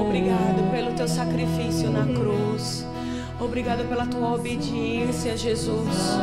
Obrigado 0.00 0.70
pelo 0.72 0.92
teu 0.92 1.08
sacrifício 1.08 1.90
na 1.90 2.04
cruz. 2.04 2.86
Obrigado 3.40 3.88
pela 3.88 4.06
tua 4.06 4.34
obediência, 4.34 5.36
Jesus. 5.36 6.18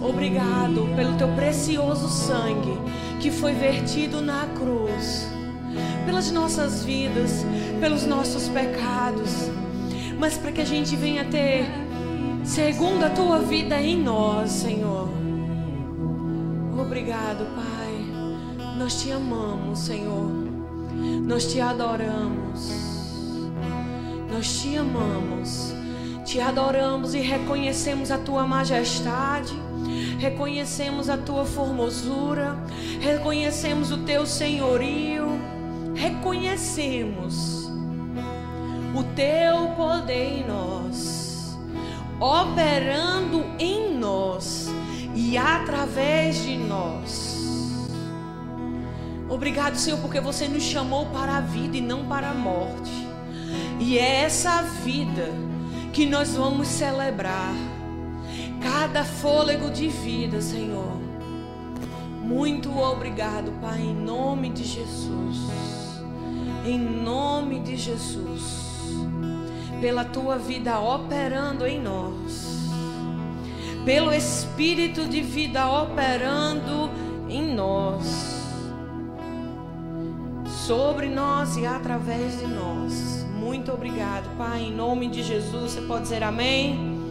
Obrigado 0.00 0.88
pelo 0.96 1.16
teu 1.16 1.28
precioso 1.34 2.08
sangue 2.08 2.76
que 3.20 3.30
foi 3.30 3.52
vertido 3.52 4.22
na 4.22 4.46
cruz, 4.46 5.28
pelas 6.06 6.32
nossas 6.32 6.82
vidas, 6.82 7.44
pelos 7.80 8.06
nossos 8.06 8.48
pecados, 8.48 9.50
mas 10.18 10.38
para 10.38 10.52
que 10.52 10.62
a 10.62 10.64
gente 10.64 10.96
venha 10.96 11.24
ter, 11.26 11.66
segundo 12.42 13.04
a 13.04 13.10
tua 13.10 13.40
vida 13.40 13.80
em 13.80 14.02
nós, 14.02 14.50
Senhor. 14.50 15.08
Obrigado, 16.80 17.44
Pai. 17.54 17.69
Nós 18.80 19.02
te 19.02 19.12
amamos, 19.12 19.78
Senhor. 19.78 20.32
Nós 21.26 21.44
te 21.52 21.60
adoramos. 21.60 22.72
Nós 24.32 24.60
te 24.60 24.76
amamos. 24.76 25.74
Te 26.24 26.40
adoramos 26.40 27.14
e 27.14 27.20
reconhecemos 27.20 28.10
a 28.10 28.16
tua 28.18 28.46
majestade 28.46 29.54
reconhecemos 30.20 31.08
a 31.08 31.16
tua 31.16 31.46
formosura, 31.46 32.54
reconhecemos 33.00 33.90
o 33.90 33.98
teu 33.98 34.26
senhorio, 34.26 35.26
reconhecemos 35.94 37.70
o 38.94 39.02
teu 39.16 39.68
poder 39.76 40.40
em 40.40 40.46
nós, 40.46 41.58
operando 42.20 43.46
em 43.58 43.96
nós 43.96 44.68
e 45.14 45.38
através 45.38 46.42
de 46.42 46.58
nós. 46.58 47.29
Obrigado, 49.30 49.76
Senhor, 49.76 50.00
porque 50.00 50.20
você 50.20 50.48
nos 50.48 50.64
chamou 50.64 51.06
para 51.06 51.36
a 51.36 51.40
vida 51.40 51.76
e 51.76 51.80
não 51.80 52.04
para 52.06 52.30
a 52.30 52.34
morte. 52.34 52.90
E 53.78 53.96
é 53.96 54.22
essa 54.22 54.60
vida 54.62 55.28
que 55.92 56.04
nós 56.04 56.34
vamos 56.34 56.66
celebrar 56.66 57.54
cada 58.60 59.04
fôlego 59.04 59.70
de 59.70 59.86
vida, 59.86 60.42
Senhor. 60.42 60.98
Muito 62.22 62.76
obrigado, 62.76 63.52
Pai, 63.60 63.80
em 63.80 63.94
nome 63.94 64.50
de 64.50 64.64
Jesus. 64.64 65.38
Em 66.66 66.78
nome 66.78 67.60
de 67.60 67.76
Jesus. 67.76 68.90
Pela 69.80 70.04
tua 70.04 70.38
vida 70.38 70.78
operando 70.80 71.66
em 71.66 71.80
nós. 71.80 72.68
Pelo 73.84 74.12
Espírito 74.12 75.06
de 75.06 75.22
vida 75.22 75.70
operando 75.70 76.90
em 77.28 77.54
nós. 77.54 78.29
Sobre 80.70 81.08
nós 81.08 81.56
e 81.56 81.66
através 81.66 82.38
de 82.38 82.46
nós. 82.46 83.26
Muito 83.34 83.72
obrigado, 83.72 84.36
Pai, 84.38 84.66
em 84.66 84.72
nome 84.72 85.08
de 85.08 85.20
Jesus. 85.20 85.72
Você 85.72 85.80
pode 85.80 86.02
dizer 86.02 86.22
amém? 86.22 87.10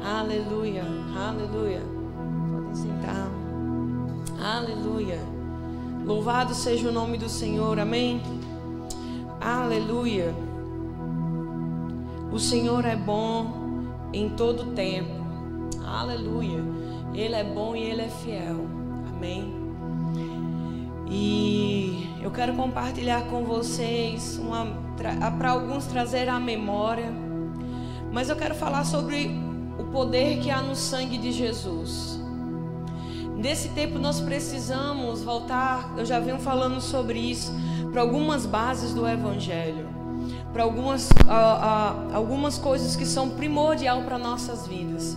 Aleluia, 0.00 0.84
aleluia. 1.12 1.82
Podem 2.52 2.74
sentar. 2.76 3.28
Aleluia. 4.40 5.18
Louvado 6.04 6.54
seja 6.54 6.88
o 6.88 6.92
nome 6.92 7.18
do 7.18 7.28
Senhor, 7.28 7.80
amém? 7.80 8.22
Aleluia. 9.40 10.32
O 12.30 12.38
Senhor 12.38 12.84
é 12.84 12.94
bom 12.94 13.82
em 14.12 14.30
todo 14.30 14.72
tempo. 14.76 15.10
Aleluia. 15.84 16.62
Ele 17.12 17.34
é 17.34 17.42
bom 17.42 17.74
e 17.74 17.82
ele 17.82 18.02
é 18.02 18.08
fiel. 18.08 18.68
Amém. 19.16 19.52
E 21.10 22.07
eu 22.20 22.30
quero 22.30 22.54
compartilhar 22.54 23.22
com 23.22 23.44
vocês 23.44 24.40
para 25.38 25.50
alguns 25.50 25.86
trazer 25.86 26.28
à 26.28 26.38
memória, 26.38 27.12
mas 28.12 28.28
eu 28.28 28.36
quero 28.36 28.54
falar 28.54 28.84
sobre 28.84 29.30
o 29.78 29.84
poder 29.84 30.40
que 30.40 30.50
há 30.50 30.60
no 30.60 30.74
sangue 30.74 31.18
de 31.18 31.30
Jesus. 31.30 32.18
Nesse 33.36 33.68
tempo 33.68 34.00
nós 34.00 34.20
precisamos 34.20 35.22
voltar, 35.22 35.94
eu 35.96 36.04
já 36.04 36.18
venho 36.18 36.40
falando 36.40 36.80
sobre 36.80 37.18
isso, 37.20 37.52
para 37.92 38.02
algumas 38.02 38.44
bases 38.44 38.92
do 38.92 39.06
Evangelho, 39.06 39.86
para 40.52 40.64
algumas, 40.64 41.08
algumas 42.12 42.58
coisas 42.58 42.96
que 42.96 43.06
são 43.06 43.30
primordial 43.30 44.02
para 44.02 44.18
nossas 44.18 44.66
vidas. 44.66 45.16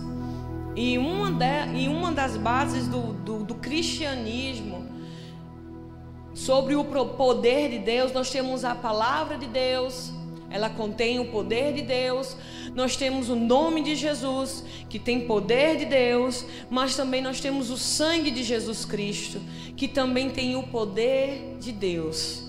E 0.74 0.96
uma, 0.96 1.30
de, 1.30 1.74
e 1.74 1.88
uma 1.88 2.12
das 2.12 2.36
bases 2.36 2.86
do, 2.86 3.12
do, 3.12 3.44
do 3.44 3.54
cristianismo, 3.56 4.71
sobre 6.34 6.74
o 6.74 6.84
poder 6.84 7.70
de 7.70 7.78
Deus, 7.78 8.12
nós 8.12 8.30
temos 8.30 8.64
a 8.64 8.74
palavra 8.74 9.36
de 9.36 9.46
Deus, 9.46 10.12
ela 10.50 10.68
contém 10.68 11.18
o 11.18 11.26
poder 11.26 11.72
de 11.72 11.82
Deus, 11.82 12.36
nós 12.74 12.94
temos 12.94 13.28
o 13.30 13.34
nome 13.34 13.82
de 13.82 13.94
Jesus, 13.94 14.64
que 14.88 14.98
tem 14.98 15.26
poder 15.26 15.78
de 15.78 15.86
Deus, 15.86 16.44
mas 16.70 16.94
também 16.94 17.22
nós 17.22 17.40
temos 17.40 17.70
o 17.70 17.78
sangue 17.78 18.30
de 18.30 18.42
Jesus 18.42 18.84
Cristo, 18.84 19.40
que 19.76 19.88
também 19.88 20.28
tem 20.30 20.54
o 20.56 20.64
poder 20.64 21.56
de 21.58 21.72
Deus. 21.72 22.44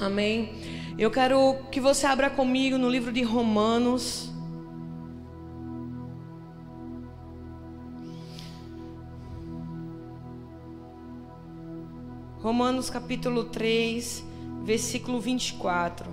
Amém? 0.00 0.54
Eu 0.98 1.10
quero 1.10 1.56
que 1.70 1.80
você 1.80 2.06
abra 2.06 2.28
comigo 2.28 2.76
no 2.78 2.88
livro 2.88 3.12
de 3.12 3.22
Romanos. 3.22 4.31
Romanos 12.42 12.90
capítulo 12.90 13.44
3, 13.44 14.24
versículo 14.64 15.20
24. 15.20 16.10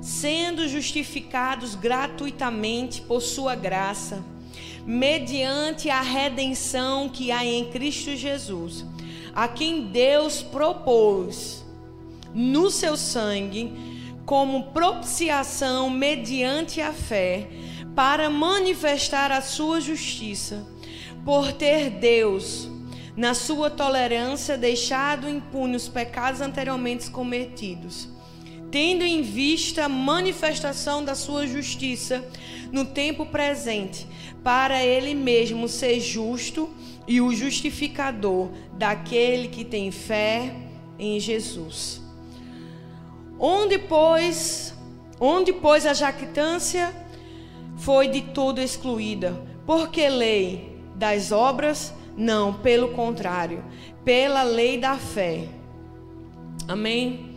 sendo 0.00 0.66
justificados 0.66 1.76
gratuitamente 1.76 3.00
por 3.02 3.20
Sua 3.20 3.54
graça, 3.54 4.24
mediante 4.84 5.88
a 5.88 6.00
redenção 6.00 7.08
que 7.08 7.30
há 7.30 7.44
em 7.44 7.70
Cristo 7.70 8.16
Jesus, 8.16 8.84
a 9.32 9.46
quem 9.46 9.86
Deus 9.86 10.42
propôs 10.42 11.64
no 12.34 12.72
seu 12.72 12.96
sangue 12.96 13.91
como 14.24 14.72
propiciação 14.72 15.90
mediante 15.90 16.80
a 16.80 16.92
fé, 16.92 17.48
para 17.94 18.30
manifestar 18.30 19.30
a 19.30 19.40
sua 19.40 19.80
justiça, 19.80 20.66
por 21.24 21.52
ter 21.52 21.90
Deus, 21.90 22.68
na 23.16 23.34
sua 23.34 23.68
tolerância, 23.68 24.56
deixado 24.56 25.28
impune 25.28 25.76
os 25.76 25.88
pecados 25.88 26.40
anteriormente 26.40 27.10
cometidos 27.10 28.12
tendo 28.72 29.04
em 29.04 29.20
vista 29.20 29.84
a 29.84 29.88
manifestação 29.88 31.04
da 31.04 31.14
sua 31.14 31.46
justiça 31.46 32.26
no 32.72 32.86
tempo 32.86 33.26
presente, 33.26 34.06
para 34.42 34.82
ele 34.82 35.14
mesmo 35.14 35.68
ser 35.68 36.00
justo 36.00 36.70
e 37.06 37.20
o 37.20 37.34
justificador 37.34 38.48
daquele 38.78 39.48
que 39.48 39.62
tem 39.62 39.90
fé 39.90 40.56
em 40.98 41.20
Jesus. 41.20 42.01
Onde 43.44 43.76
pois, 43.76 44.72
onde 45.18 45.52
pois 45.52 45.84
a 45.84 45.92
jactância 45.92 46.94
foi 47.76 48.06
de 48.06 48.20
todo 48.20 48.60
excluída, 48.60 49.36
porque 49.66 50.08
lei 50.08 50.78
das 50.94 51.32
obras 51.32 51.92
não, 52.16 52.54
pelo 52.54 52.90
contrário, 52.90 53.64
pela 54.04 54.44
lei 54.44 54.78
da 54.78 54.96
fé. 54.96 55.48
Amém. 56.68 57.34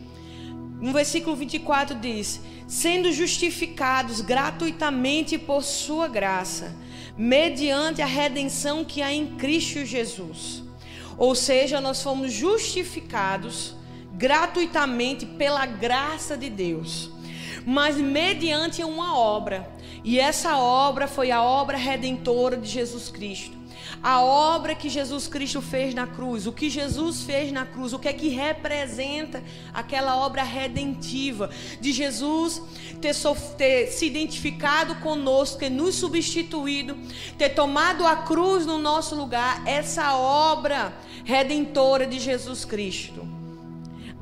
No 0.80 0.94
versículo 0.94 1.36
24 1.36 1.96
diz: 1.96 2.40
sendo 2.68 3.12
justificados 3.12 4.22
gratuitamente 4.22 5.40
por 5.40 5.64
sua 5.64 6.08
graça, 6.08 6.76
mediante 7.18 8.04
a 8.04 8.06
redenção 8.06 8.86
que 8.86 9.02
há 9.02 9.12
em 9.12 9.38
Cristo 9.38 9.84
Jesus. 9.84 10.64
Ou 11.18 11.34
seja, 11.34 11.82
nós 11.82 12.04
fomos 12.04 12.32
justificados 12.32 13.74
gratuitamente 14.18 15.26
pela 15.26 15.66
graça 15.66 16.38
de 16.38 16.50
Deus, 16.50 17.10
mas 17.66 17.98
mediante 17.98 18.84
uma 18.84 19.18
obra. 19.18 19.70
E 20.04 20.20
essa 20.20 20.58
obra 20.58 21.08
foi 21.08 21.32
a 21.32 21.42
obra 21.42 21.78
redentora 21.78 22.58
de 22.58 22.70
Jesus 22.70 23.10
Cristo 23.10 23.66
a 24.06 24.22
obra 24.22 24.76
que 24.76 24.88
Jesus 24.88 25.28
Cristo 25.28 25.62
fez 25.64 25.94
na 25.96 26.06
cruz, 26.06 26.46
o 26.46 26.52
que 26.52 26.70
Jesus 26.70 27.24
fez 27.24 27.52
na 27.52 27.66
cruz, 27.66 27.92
o 27.92 27.98
que 27.98 28.08
é 28.08 28.14
que 28.14 28.30
representa 28.30 29.44
aquela 29.74 30.16
obra 30.18 30.44
redentiva 30.44 31.50
de 31.82 31.92
Jesus 31.92 32.62
ter, 33.02 33.16
ter 33.58 33.88
se 33.88 34.06
identificado 34.06 34.96
conosco, 34.96 35.58
ter 35.58 35.70
nos 35.70 35.96
substituído, 35.96 36.96
ter 37.38 37.50
tomado 37.50 38.06
a 38.06 38.16
cruz 38.18 38.66
no 38.66 38.78
nosso 38.78 39.16
lugar, 39.16 39.64
essa 39.66 40.16
obra 40.16 40.94
redentora 41.24 42.06
de 42.06 42.20
Jesus 42.20 42.64
Cristo, 42.64 43.28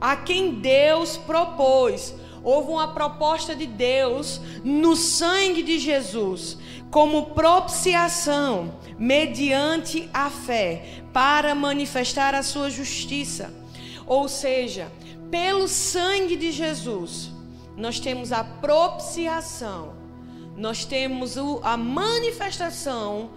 a 0.03 0.17
quem 0.17 0.55
Deus 0.55 1.15
propôs 1.15 2.13
houve 2.43 2.71
uma 2.71 2.89
proposta 2.89 3.55
de 3.55 3.65
Deus 3.65 4.41
no 4.61 4.97
sangue 4.97 5.63
de 5.63 5.79
Jesus, 5.79 6.57
como 6.91 7.27
propiciação, 7.27 8.81
mediante 8.99 10.09
a 10.13 10.29
fé, 10.29 11.03
para 11.13 11.55
manifestar 11.55 12.35
a 12.35 12.43
sua 12.43 12.69
justiça. 12.69 13.53
Ou 14.05 14.27
seja, 14.27 14.91
pelo 15.31 15.69
sangue 15.69 16.35
de 16.35 16.51
Jesus, 16.51 17.31
nós 17.77 17.97
temos 17.97 18.33
a 18.33 18.43
propiciação, 18.43 19.93
nós 20.57 20.83
temos 20.83 21.37
a 21.63 21.77
manifestação 21.77 23.29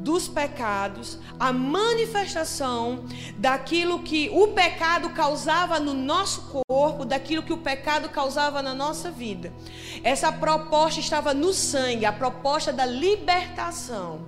dos 0.00 0.26
pecados, 0.28 1.18
a 1.38 1.52
manifestação 1.52 3.04
daquilo 3.36 4.02
que 4.02 4.30
o 4.30 4.48
pecado 4.48 5.10
causava 5.10 5.78
no 5.78 5.92
nosso 5.94 6.62
corpo, 6.66 7.04
daquilo 7.04 7.42
que 7.42 7.52
o 7.52 7.58
pecado 7.58 8.08
causava 8.08 8.62
na 8.62 8.74
nossa 8.74 9.10
vida. 9.10 9.52
Essa 10.02 10.32
proposta 10.32 11.00
estava 11.00 11.34
no 11.34 11.52
sangue, 11.52 12.06
a 12.06 12.12
proposta 12.12 12.72
da 12.72 12.86
libertação 12.86 14.26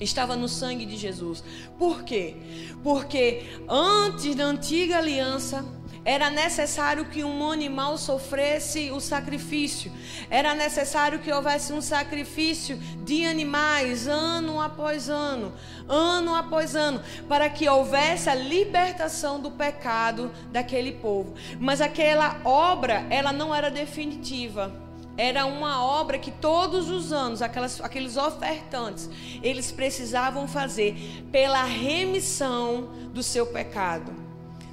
estava 0.00 0.34
no 0.34 0.48
sangue 0.48 0.86
de 0.86 0.96
Jesus. 0.96 1.44
Por 1.78 2.02
quê? 2.02 2.36
Porque 2.82 3.60
antes 3.68 4.34
da 4.34 4.44
antiga 4.44 4.96
aliança, 4.96 5.64
era 6.10 6.28
necessário 6.28 7.04
que 7.04 7.22
um 7.22 7.52
animal 7.52 7.96
sofresse 7.96 8.90
o 8.90 8.98
sacrifício. 8.98 9.92
Era 10.28 10.56
necessário 10.56 11.20
que 11.20 11.32
houvesse 11.32 11.72
um 11.72 11.80
sacrifício 11.80 12.76
de 13.04 13.24
animais 13.24 14.08
ano 14.08 14.60
após 14.60 15.08
ano, 15.08 15.52
ano 15.88 16.34
após 16.34 16.74
ano, 16.74 17.00
para 17.28 17.48
que 17.48 17.68
houvesse 17.68 18.28
a 18.28 18.34
libertação 18.34 19.38
do 19.38 19.52
pecado 19.52 20.32
daquele 20.50 20.90
povo. 20.94 21.34
Mas 21.60 21.80
aquela 21.80 22.40
obra, 22.44 23.06
ela 23.08 23.32
não 23.32 23.54
era 23.54 23.70
definitiva. 23.70 24.74
Era 25.16 25.46
uma 25.46 25.84
obra 25.84 26.18
que 26.18 26.32
todos 26.32 26.90
os 26.90 27.12
anos 27.12 27.40
aquelas, 27.40 27.80
aqueles 27.80 28.16
ofertantes 28.16 29.08
eles 29.44 29.70
precisavam 29.70 30.48
fazer 30.48 31.24
pela 31.30 31.62
remissão 31.62 32.88
do 33.12 33.22
seu 33.22 33.46
pecado. 33.46 34.19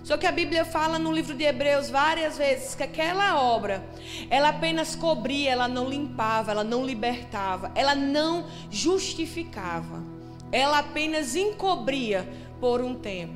Só 0.08 0.16
que 0.16 0.26
a 0.26 0.32
Bíblia 0.32 0.64
fala 0.64 0.98
no 0.98 1.12
livro 1.12 1.36
de 1.36 1.44
Hebreus 1.44 1.90
várias 1.90 2.38
vezes 2.38 2.74
que 2.74 2.82
aquela 2.82 3.42
obra, 3.42 3.86
ela 4.30 4.48
apenas 4.48 4.96
cobria, 4.96 5.52
ela 5.52 5.68
não 5.68 5.90
limpava, 5.90 6.50
ela 6.50 6.64
não 6.64 6.86
libertava, 6.86 7.74
ela 7.76 7.94
não 7.94 8.46
justificava. 8.72 10.02
Ela 10.50 10.80
apenas 10.80 11.36
encobria 11.36 12.26
por 12.58 12.80
um 12.80 12.96
tempo. 12.96 13.34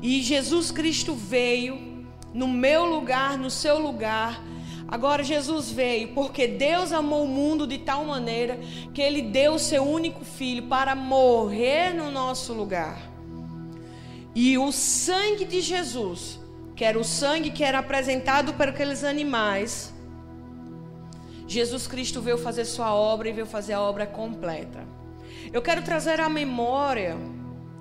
E 0.00 0.22
Jesus 0.22 0.70
Cristo 0.70 1.12
veio 1.12 2.06
no 2.32 2.46
meu 2.46 2.84
lugar, 2.84 3.36
no 3.36 3.50
seu 3.50 3.76
lugar. 3.80 4.40
Agora 4.86 5.24
Jesus 5.24 5.72
veio 5.72 6.14
porque 6.14 6.46
Deus 6.46 6.92
amou 6.92 7.24
o 7.24 7.28
mundo 7.28 7.66
de 7.66 7.78
tal 7.78 8.04
maneira 8.04 8.60
que 8.94 9.02
ele 9.02 9.22
deu 9.22 9.54
o 9.54 9.58
seu 9.58 9.82
único 9.82 10.24
filho 10.24 10.68
para 10.68 10.94
morrer 10.94 11.92
no 11.92 12.12
nosso 12.12 12.52
lugar. 12.52 13.15
E 14.38 14.58
o 14.58 14.70
sangue 14.70 15.46
de 15.46 15.62
Jesus, 15.62 16.38
que 16.76 16.84
era 16.84 16.98
o 16.98 17.02
sangue 17.02 17.50
que 17.50 17.64
era 17.64 17.78
apresentado 17.78 18.52
para 18.52 18.70
aqueles 18.70 19.02
animais, 19.02 19.94
Jesus 21.48 21.86
Cristo 21.86 22.20
veio 22.20 22.36
fazer 22.36 22.66
sua 22.66 22.94
obra 22.94 23.30
e 23.30 23.32
veio 23.32 23.46
fazer 23.46 23.72
a 23.72 23.80
obra 23.80 24.06
completa. 24.06 24.86
Eu 25.50 25.62
quero 25.62 25.80
trazer 25.80 26.20
à 26.20 26.28
memória 26.28 27.16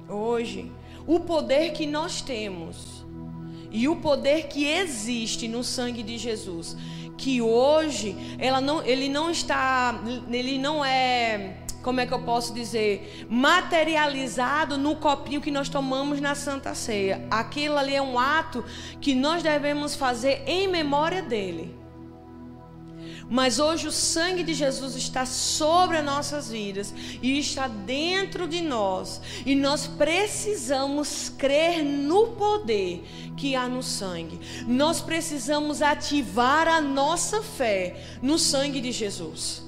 hoje 0.07 0.71
o 1.05 1.19
poder 1.19 1.73
que 1.73 1.85
nós 1.85 2.21
temos 2.21 3.05
e 3.69 3.89
o 3.89 3.97
poder 3.97 4.47
que 4.47 4.65
existe 4.65 5.49
no 5.49 5.61
sangue 5.61 6.03
de 6.03 6.17
Jesus, 6.17 6.77
que 7.17 7.41
hoje 7.41 8.15
ela 8.39 8.61
não, 8.61 8.81
ele 8.81 9.09
não 9.09 9.29
está, 9.29 10.01
ele 10.31 10.57
não 10.57 10.85
é 10.85 11.64
como 11.85 12.01
é 12.01 12.05
que 12.07 12.13
eu 12.15 12.23
posso 12.23 12.51
dizer, 12.51 13.27
materializado 13.29 14.75
no 14.75 14.95
copinho 14.95 15.39
que 15.39 15.51
nós 15.51 15.69
tomamos 15.69 16.19
na 16.19 16.33
Santa 16.33 16.73
Ceia. 16.73 17.27
Aquilo 17.29 17.77
ali 17.77 17.93
é 17.93 18.01
um 18.01 18.17
ato 18.17 18.65
que 18.99 19.13
nós 19.13 19.43
devemos 19.43 19.93
fazer 19.93 20.41
em 20.47 20.67
memória 20.67 21.21
dele. 21.21 21.75
Mas 23.29 23.59
hoje 23.59 23.87
o 23.87 23.91
sangue 23.91 24.41
de 24.41 24.55
Jesus 24.55 24.95
está 24.95 25.27
sobre 25.27 25.97
as 25.97 26.05
nossas 26.05 26.49
vidas 26.49 26.91
e 27.21 27.37
está 27.37 27.67
dentro 27.67 28.47
de 28.47 28.61
nós. 28.61 29.21
E 29.45 29.55
nós 29.55 29.85
precisamos 29.85 31.29
crer 31.37 31.83
no 31.83 32.29
poder 32.29 33.03
que 33.37 33.55
há 33.55 33.67
no 33.67 33.83
sangue. 33.83 34.39
Nós 34.67 35.01
precisamos 35.01 35.83
ativar 35.83 36.67
a 36.67 36.81
nossa 36.81 37.43
fé 37.43 38.17
no 38.23 38.39
sangue 38.39 38.81
de 38.81 38.91
Jesus. 38.91 39.64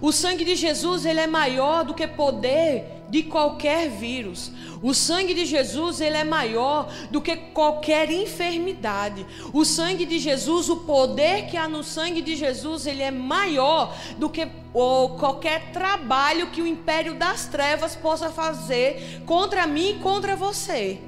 O 0.00 0.12
sangue 0.12 0.44
de 0.44 0.54
Jesus 0.54 1.04
ele 1.04 1.20
é 1.20 1.26
maior 1.26 1.84
do 1.84 1.94
que 1.94 2.06
poder 2.06 2.98
de 3.08 3.22
qualquer 3.22 3.88
vírus. 3.88 4.52
O 4.82 4.94
sangue 4.94 5.34
de 5.34 5.44
Jesus 5.44 6.00
ele 6.00 6.16
é 6.16 6.24
maior 6.24 6.92
do 7.10 7.20
que 7.20 7.36
qualquer 7.36 8.10
enfermidade. 8.10 9.26
O 9.52 9.64
sangue 9.64 10.04
de 10.04 10.18
Jesus, 10.18 10.68
o 10.68 10.78
poder 10.78 11.46
que 11.46 11.56
há 11.56 11.66
no 11.66 11.82
sangue 11.82 12.20
de 12.20 12.36
Jesus, 12.36 12.86
ele 12.86 13.02
é 13.02 13.10
maior 13.10 13.96
do 14.18 14.28
que 14.28 14.46
ou 14.72 15.16
qualquer 15.16 15.72
trabalho 15.72 16.50
que 16.50 16.62
o 16.62 16.66
império 16.66 17.14
das 17.14 17.46
trevas 17.46 17.96
possa 17.96 18.30
fazer 18.30 19.22
contra 19.26 19.66
mim 19.66 19.96
e 19.96 19.98
contra 19.98 20.36
você. 20.36 21.00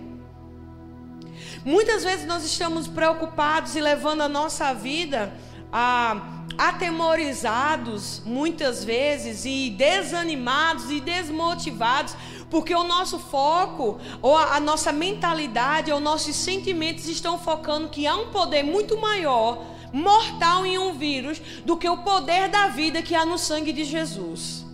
Muitas 1.65 2.03
vezes 2.03 2.27
nós 2.27 2.43
estamos 2.43 2.89
preocupados 2.89 3.77
e 3.77 3.81
levando 3.81 4.23
a 4.23 4.29
nossa 4.29 4.73
vida 4.73 5.33
a 5.71 6.40
atemorizados 6.57 8.23
muitas 8.25 8.85
vezes 8.85 9.45
e 9.45 9.71
desanimados 9.71 10.91
e 10.91 11.01
desmotivados, 11.01 12.15
porque 12.51 12.75
o 12.75 12.85
nosso 12.85 13.19
foco, 13.19 13.99
ou 14.21 14.37
a, 14.37 14.57
a 14.57 14.61
nossa 14.61 14.93
mentalidade, 14.93 15.93
ou 15.93 16.01
nossos 16.01 16.37
sentimentos 16.37 17.07
estão 17.07 17.39
focando 17.39 17.89
que 17.89 18.07
há 18.07 18.17
um 18.17 18.29
poder 18.29 18.63
muito 18.63 18.99
maior, 18.99 19.65
mortal 19.93 20.67
em 20.67 20.79
um 20.79 20.93
vírus, 20.93 21.41
do 21.65 21.77
que 21.77 21.89
o 21.89 21.99
poder 21.99 22.49
da 22.49 22.69
vida 22.69 23.03
que 23.03 23.15
há 23.15 23.25
no 23.25 23.39
sangue 23.39 23.73
de 23.73 23.85
Jesus. 23.85 24.65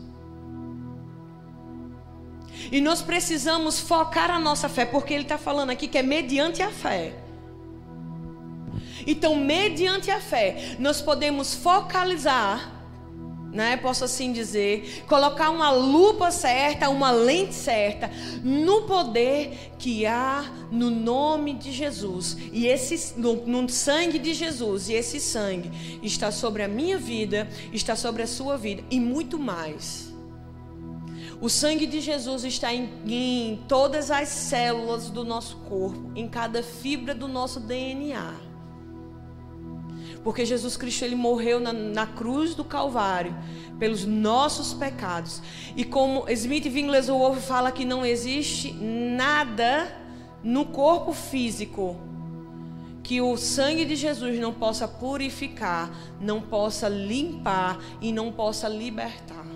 E 2.70 2.80
nós 2.80 3.00
precisamos 3.00 3.78
focar 3.78 4.30
a 4.30 4.38
nossa 4.38 4.68
fé, 4.68 4.84
porque 4.84 5.14
ele 5.14 5.22
está 5.22 5.38
falando 5.38 5.70
aqui 5.70 5.86
que 5.86 5.98
é 5.98 6.02
mediante 6.02 6.62
a 6.62 6.70
fé. 6.70 7.25
Então, 9.06 9.36
mediante 9.36 10.10
a 10.10 10.20
fé, 10.20 10.76
nós 10.78 11.00
podemos 11.00 11.54
focalizar 11.54 12.76
né, 13.56 13.76
posso 13.78 14.04
assim 14.04 14.32
dizer, 14.32 15.04
colocar 15.08 15.48
uma 15.48 15.70
lupa 15.70 16.30
certa, 16.30 16.90
uma 16.90 17.10
lente 17.10 17.54
certa 17.54 18.10
no 18.44 18.82
poder 18.82 19.72
que 19.78 20.04
há 20.04 20.44
no 20.70 20.90
nome 20.90 21.54
de 21.54 21.72
Jesus 21.72 22.36
e 22.52 22.66
esse 22.66 23.18
no, 23.18 23.46
no, 23.46 23.66
sangue 23.68 24.18
de 24.18 24.34
Jesus 24.34 24.90
e 24.90 24.92
esse 24.92 25.18
sangue 25.18 25.70
está 26.02 26.30
sobre 26.30 26.62
a 26.62 26.68
minha 26.68 26.98
vida, 26.98 27.48
está 27.72 27.96
sobre 27.96 28.22
a 28.22 28.26
sua 28.26 28.58
vida 28.58 28.84
e 28.90 29.00
muito 29.00 29.38
mais. 29.38 30.14
O 31.40 31.48
sangue 31.48 31.86
de 31.86 32.00
Jesus 32.00 32.44
está 32.44 32.74
em, 32.74 32.90
em 33.06 33.62
todas 33.68 34.10
as 34.10 34.28
células 34.28 35.10
do 35.10 35.24
nosso 35.24 35.56
corpo, 35.68 36.10
em 36.14 36.28
cada 36.28 36.62
fibra 36.62 37.14
do 37.14 37.26
nosso 37.26 37.60
DNA. 37.60 38.45
Porque 40.26 40.44
Jesus 40.44 40.76
Cristo 40.76 41.04
ele 41.04 41.14
morreu 41.14 41.60
na, 41.60 41.72
na 41.72 42.04
cruz 42.04 42.52
do 42.52 42.64
Calvário 42.64 43.32
pelos 43.78 44.04
nossos 44.04 44.74
pecados. 44.74 45.40
E 45.76 45.84
como 45.84 46.28
Smith 46.30 46.64
Wigglesworth 46.64 47.38
fala 47.42 47.70
que 47.70 47.84
não 47.84 48.04
existe 48.04 48.72
nada 48.72 49.86
no 50.42 50.64
corpo 50.64 51.12
físico 51.12 51.96
que 53.04 53.20
o 53.20 53.36
sangue 53.36 53.84
de 53.84 53.94
Jesus 53.94 54.36
não 54.40 54.52
possa 54.52 54.88
purificar, 54.88 55.96
não 56.20 56.40
possa 56.40 56.88
limpar 56.88 57.78
e 58.00 58.10
não 58.10 58.32
possa 58.32 58.66
libertar. 58.68 59.46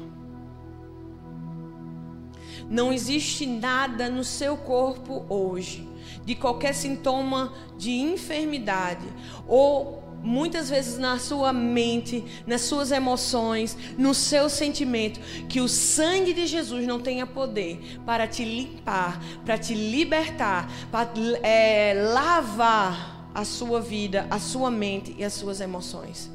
Não 2.68 2.92
existe 2.92 3.44
nada 3.44 4.08
no 4.08 4.22
seu 4.22 4.56
corpo 4.56 5.26
hoje, 5.28 5.88
de 6.24 6.36
qualquer 6.36 6.74
sintoma 6.74 7.52
de 7.76 7.90
enfermidade 7.90 9.08
ou 9.48 10.09
muitas 10.22 10.68
vezes 10.68 10.98
na 10.98 11.18
sua 11.18 11.52
mente, 11.52 12.24
nas 12.46 12.62
suas 12.62 12.90
emoções, 12.90 13.76
no 13.96 14.14
seu 14.14 14.48
sentimento, 14.48 15.20
que 15.48 15.60
o 15.60 15.68
sangue 15.68 16.32
de 16.32 16.46
Jesus 16.46 16.86
não 16.86 17.00
tenha 17.00 17.26
poder 17.26 18.00
para 18.04 18.26
te 18.26 18.44
limpar, 18.44 19.20
para 19.44 19.58
te 19.58 19.74
libertar, 19.74 20.70
para 20.90 21.10
é, 21.42 21.94
lavar 22.12 23.30
a 23.34 23.44
sua 23.44 23.80
vida, 23.80 24.26
a 24.30 24.38
sua 24.38 24.70
mente 24.70 25.14
e 25.16 25.24
as 25.24 25.32
suas 25.32 25.60
emoções. 25.60 26.30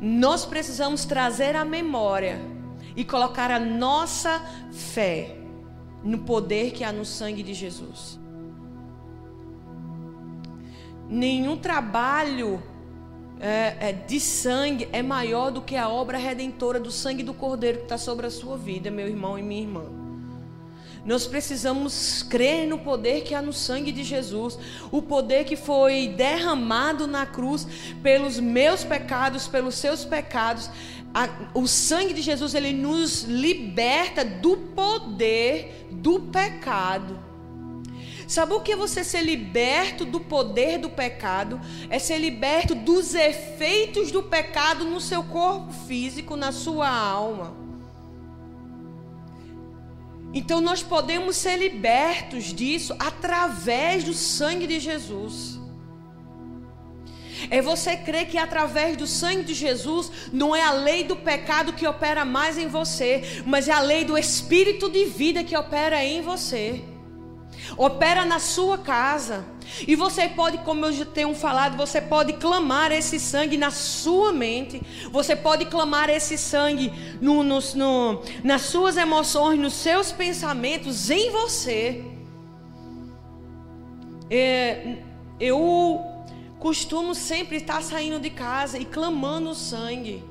Nós 0.00 0.44
precisamos 0.44 1.04
trazer 1.04 1.56
a 1.56 1.64
memória 1.64 2.40
e 2.96 3.04
colocar 3.04 3.50
a 3.50 3.58
nossa 3.58 4.40
fé 4.72 5.36
no 6.02 6.18
poder 6.18 6.72
que 6.72 6.84
há 6.84 6.92
no 6.92 7.04
sangue 7.04 7.42
de 7.42 7.54
Jesus. 7.54 8.20
Nenhum 11.08 11.56
trabalho 11.56 12.62
é, 13.44 13.76
é, 13.78 13.92
de 13.92 14.18
sangue 14.18 14.88
é 14.90 15.02
maior 15.02 15.50
do 15.50 15.60
que 15.60 15.76
a 15.76 15.86
obra 15.86 16.16
redentora 16.16 16.80
do 16.80 16.90
sangue 16.90 17.22
do 17.22 17.34
Cordeiro 17.34 17.76
que 17.76 17.84
está 17.84 17.98
sobre 17.98 18.26
a 18.26 18.30
sua 18.30 18.56
vida, 18.56 18.90
meu 18.90 19.06
irmão 19.06 19.38
e 19.38 19.42
minha 19.42 19.60
irmã. 19.60 19.84
Nós 21.04 21.26
precisamos 21.26 22.22
crer 22.22 22.66
no 22.66 22.78
poder 22.78 23.20
que 23.20 23.34
há 23.34 23.42
no 23.42 23.52
sangue 23.52 23.92
de 23.92 24.02
Jesus, 24.02 24.58
o 24.90 25.02
poder 25.02 25.44
que 25.44 25.56
foi 25.56 26.08
derramado 26.08 27.06
na 27.06 27.26
cruz 27.26 27.68
pelos 28.02 28.40
meus 28.40 28.82
pecados, 28.82 29.46
pelos 29.46 29.74
seus 29.74 30.06
pecados. 30.06 30.70
o 31.52 31.66
sangue 31.66 32.14
de 32.14 32.22
Jesus 32.22 32.54
ele 32.54 32.72
nos 32.72 33.24
liberta 33.24 34.24
do 34.24 34.56
poder 34.56 35.86
do 35.90 36.18
pecado. 36.18 37.33
Sabe 38.26 38.54
o 38.54 38.60
que 38.60 38.72
é 38.72 38.76
você 38.76 39.04
ser 39.04 39.22
liberto 39.22 40.04
do 40.04 40.20
poder 40.20 40.78
do 40.78 40.88
pecado? 40.88 41.60
É 41.90 41.98
ser 41.98 42.18
liberto 42.18 42.74
dos 42.74 43.14
efeitos 43.14 44.10
do 44.10 44.22
pecado 44.22 44.84
no 44.84 45.00
seu 45.00 45.22
corpo 45.22 45.72
físico, 45.72 46.36
na 46.36 46.50
sua 46.50 46.88
alma. 46.88 47.54
Então 50.32 50.60
nós 50.60 50.82
podemos 50.82 51.36
ser 51.36 51.56
libertos 51.56 52.52
disso 52.52 52.94
através 52.98 54.02
do 54.02 54.14
sangue 54.14 54.66
de 54.66 54.80
Jesus. 54.80 55.60
É 57.50 57.60
você 57.60 57.96
crer 57.96 58.26
que 58.26 58.38
através 58.38 58.96
do 58.96 59.06
sangue 59.06 59.44
de 59.44 59.54
Jesus 59.54 60.10
não 60.32 60.56
é 60.56 60.62
a 60.62 60.72
lei 60.72 61.04
do 61.04 61.14
pecado 61.14 61.74
que 61.74 61.86
opera 61.86 62.24
mais 62.24 62.56
em 62.56 62.68
você, 62.68 63.42
mas 63.44 63.68
é 63.68 63.72
a 63.72 63.80
lei 63.80 64.04
do 64.04 64.16
espírito 64.16 64.88
de 64.88 65.04
vida 65.04 65.44
que 65.44 65.56
opera 65.56 66.02
em 66.02 66.22
você 66.22 66.82
opera 67.76 68.24
na 68.24 68.38
sua 68.38 68.78
casa. 68.78 69.44
E 69.86 69.96
você 69.96 70.28
pode, 70.28 70.58
como 70.58 70.86
eu 70.86 70.92
já 70.92 71.04
tenho 71.04 71.34
falado, 71.34 71.76
você 71.76 72.00
pode 72.00 72.34
clamar 72.34 72.92
esse 72.92 73.18
sangue 73.18 73.56
na 73.56 73.70
sua 73.70 74.32
mente. 74.32 74.82
Você 75.10 75.34
pode 75.34 75.64
clamar 75.66 76.10
esse 76.10 76.36
sangue 76.36 76.92
no, 77.20 77.42
no, 77.42 77.58
no, 77.74 78.22
nas 78.42 78.62
suas 78.62 78.96
emoções, 78.96 79.58
nos 79.58 79.74
seus 79.74 80.12
pensamentos, 80.12 81.10
em 81.10 81.30
você. 81.30 82.04
É, 84.30 84.96
eu 85.40 86.00
costumo 86.58 87.14
sempre 87.14 87.58
estar 87.58 87.82
saindo 87.82 88.18
de 88.18 88.30
casa 88.30 88.78
e 88.78 88.84
clamando 88.84 89.50
o 89.50 89.54
sangue. 89.54 90.24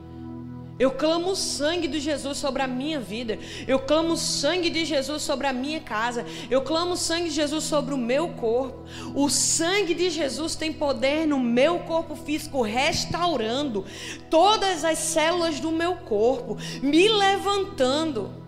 Eu 0.84 0.92
clamo 0.92 1.32
o 1.32 1.36
sangue 1.36 1.88
de 1.88 1.98
Jesus 1.98 2.38
sobre 2.38 2.62
a 2.62 2.68
minha 2.68 3.00
vida. 3.00 3.40
Eu 3.66 3.80
clamo 3.80 4.16
o 4.16 4.18
sangue 4.18 4.70
de 4.70 4.84
Jesus 4.84 5.22
sobre 5.22 5.48
a 5.48 5.54
minha 5.54 5.80
casa. 5.80 6.26
Eu 6.52 6.62
clamo 6.62 6.92
o 6.92 6.98
sangue 6.98 7.30
de 7.30 7.36
Jesus 7.36 7.64
sobre 7.64 7.94
o 7.94 7.98
meu 7.98 8.28
corpo. 8.34 8.84
O 9.16 9.30
sangue 9.30 9.94
de 9.94 10.10
Jesus 10.10 10.58
tem 10.58 10.74
poder 10.74 11.26
no 11.26 11.40
meu 11.40 11.80
corpo 11.80 12.18
físico, 12.18 12.62
restaurando 12.62 13.86
todas 14.30 14.84
as 14.84 15.00
células 15.00 15.58
do 15.58 15.72
meu 15.72 15.96
corpo, 15.96 16.58
me 16.82 17.08
levantando. 17.08 18.43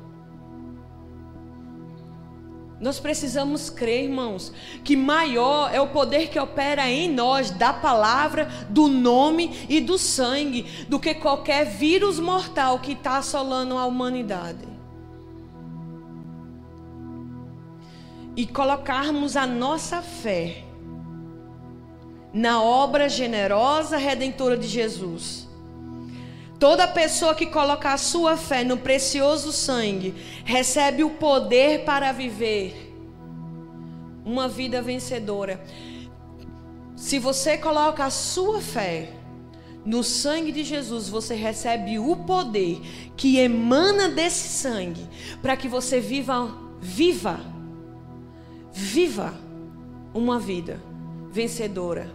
Nós 2.80 3.00
precisamos 3.00 3.70
crer, 3.70 4.04
irmãos, 4.04 4.52
que 4.84 4.98
maior 4.98 5.74
é 5.74 5.80
o 5.80 5.88
poder 5.88 6.28
que 6.28 6.38
opera 6.38 6.90
em 6.90 7.10
nós 7.10 7.50
da 7.50 7.72
palavra, 7.72 8.50
do 8.70 8.90
nome 8.90 9.66
e 9.70 9.80
do 9.80 9.98
sangue, 9.98 10.86
do 10.90 11.00
que 11.00 11.14
qualquer 11.14 11.66
vírus 11.66 12.20
mortal 12.20 12.80
que 12.80 12.92
está 12.92 13.18
assolando 13.18 13.78
a 13.78 13.86
humanidade. 13.86 14.68
E 18.36 18.46
colocarmos 18.46 19.38
a 19.38 19.48
nossa 19.48 20.02
fé 20.02 20.66
na 22.34 22.62
obra 22.62 23.08
generosa 23.08 23.96
redentora 23.96 24.58
de 24.58 24.68
Jesus 24.68 25.48
Toda 26.60 26.88
pessoa 26.88 27.36
que 27.36 27.46
coloca 27.48 27.92
a 27.92 27.98
sua 27.98 28.38
fé 28.38 28.64
no 28.64 28.78
precioso 28.78 29.52
sangue 29.52 30.16
recebe 30.46 31.04
o 31.04 31.10
poder 31.12 31.84
para 31.84 32.12
viver 32.14 32.94
uma 34.24 34.48
vida 34.48 34.82
vencedora. 34.82 35.62
Se 36.96 37.20
você 37.20 37.58
coloca 37.58 38.06
a 38.06 38.10
sua 38.10 38.62
fé 38.62 39.10
no 39.86 40.02
sangue 40.02 40.52
de 40.52 40.64
Jesus, 40.64 41.10
você 41.10 41.36
recebe 41.36 42.00
o 42.00 42.16
poder 42.16 42.80
que 43.18 43.38
emana 43.38 44.08
desse 44.08 44.48
sangue 44.48 45.08
para 45.42 45.58
que 45.58 45.68
você 45.68 46.00
viva, 46.00 46.58
viva, 46.80 47.40
viva 48.72 49.34
uma 50.14 50.40
vida 50.40 50.82
vencedora 51.30 52.15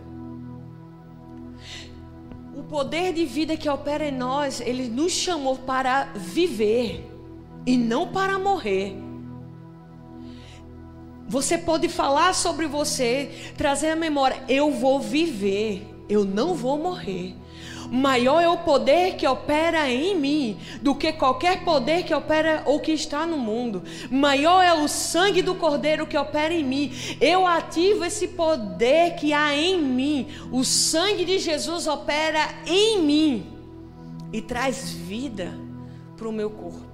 o 2.54 2.62
poder 2.62 3.12
de 3.12 3.24
vida 3.24 3.56
que 3.56 3.68
opera 3.68 4.06
em 4.06 4.12
nós, 4.12 4.60
ele 4.60 4.88
nos 4.88 5.12
chamou 5.12 5.56
para 5.56 6.12
viver 6.14 7.08
e 7.66 7.76
não 7.76 8.08
para 8.08 8.38
morrer. 8.38 8.96
Você 11.28 11.56
pode 11.56 11.88
falar 11.88 12.34
sobre 12.34 12.66
você, 12.66 13.30
trazer 13.56 13.90
a 13.90 13.96
memória: 13.96 14.42
eu 14.48 14.72
vou 14.72 14.98
viver, 15.00 15.86
eu 16.08 16.24
não 16.24 16.54
vou 16.54 16.76
morrer 16.78 17.39
maior 17.90 18.40
é 18.40 18.48
o 18.48 18.58
poder 18.58 19.16
que 19.16 19.26
opera 19.26 19.90
em 19.90 20.16
mim 20.16 20.58
do 20.80 20.94
que 20.94 21.12
qualquer 21.12 21.64
poder 21.64 22.04
que 22.04 22.14
opera 22.14 22.62
ou 22.64 22.80
que 22.80 22.92
está 22.92 23.26
no 23.26 23.36
mundo. 23.36 23.82
Maior 24.10 24.62
é 24.62 24.72
o 24.72 24.88
sangue 24.88 25.42
do 25.42 25.54
Cordeiro 25.54 26.06
que 26.06 26.16
opera 26.16 26.54
em 26.54 26.64
mim. 26.64 26.92
Eu 27.20 27.46
ativo 27.46 28.04
esse 28.04 28.28
poder 28.28 29.16
que 29.16 29.32
há 29.32 29.54
em 29.54 29.80
mim. 29.80 30.28
O 30.50 30.64
sangue 30.64 31.24
de 31.24 31.38
Jesus 31.38 31.86
opera 31.86 32.48
em 32.66 33.02
mim 33.02 33.46
e 34.32 34.40
traz 34.40 34.90
vida 34.90 35.52
para 36.16 36.28
o 36.28 36.32
meu 36.32 36.50
corpo. 36.50 36.88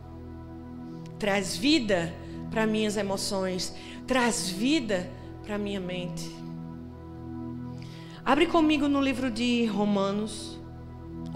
Traz 1.18 1.56
vida 1.56 2.14
para 2.50 2.66
minhas 2.66 2.96
emoções, 2.96 3.74
traz 4.06 4.48
vida 4.48 5.10
para 5.44 5.58
minha 5.58 5.80
mente. 5.80 6.30
Abre 8.24 8.46
comigo 8.46 8.88
no 8.88 9.00
livro 9.00 9.30
de 9.30 9.66
Romanos. 9.66 10.58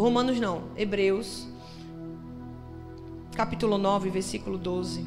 Romanos 0.00 0.40
não, 0.40 0.62
Hebreus, 0.78 1.46
capítulo 3.36 3.76
9, 3.76 4.08
versículo 4.08 4.56
12. 4.56 5.06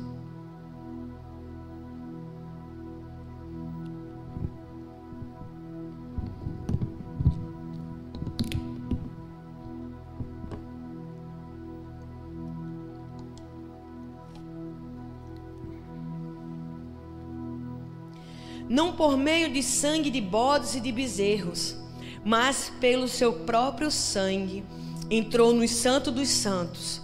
Não 18.69 18.95
por 18.95 19.17
meio 19.17 19.51
de 19.51 19.63
sangue 19.63 20.11
de 20.11 20.21
bodes 20.21 20.75
e 20.75 20.79
de 20.79 20.91
bezerros, 20.91 21.75
mas 22.23 22.71
pelo 22.79 23.07
seu 23.07 23.33
próprio 23.33 23.89
sangue 23.89 24.63
entrou 25.09 25.53
no 25.53 25.67
Santo 25.67 26.11
dos 26.11 26.29
Santos, 26.29 27.01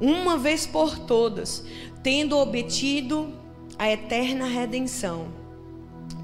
uma 0.00 0.36
vez 0.36 0.66
por 0.66 0.98
todas, 0.98 1.64
tendo 2.02 2.36
obtido 2.36 3.32
a 3.78 3.90
eterna 3.90 4.46
redenção. 4.46 5.28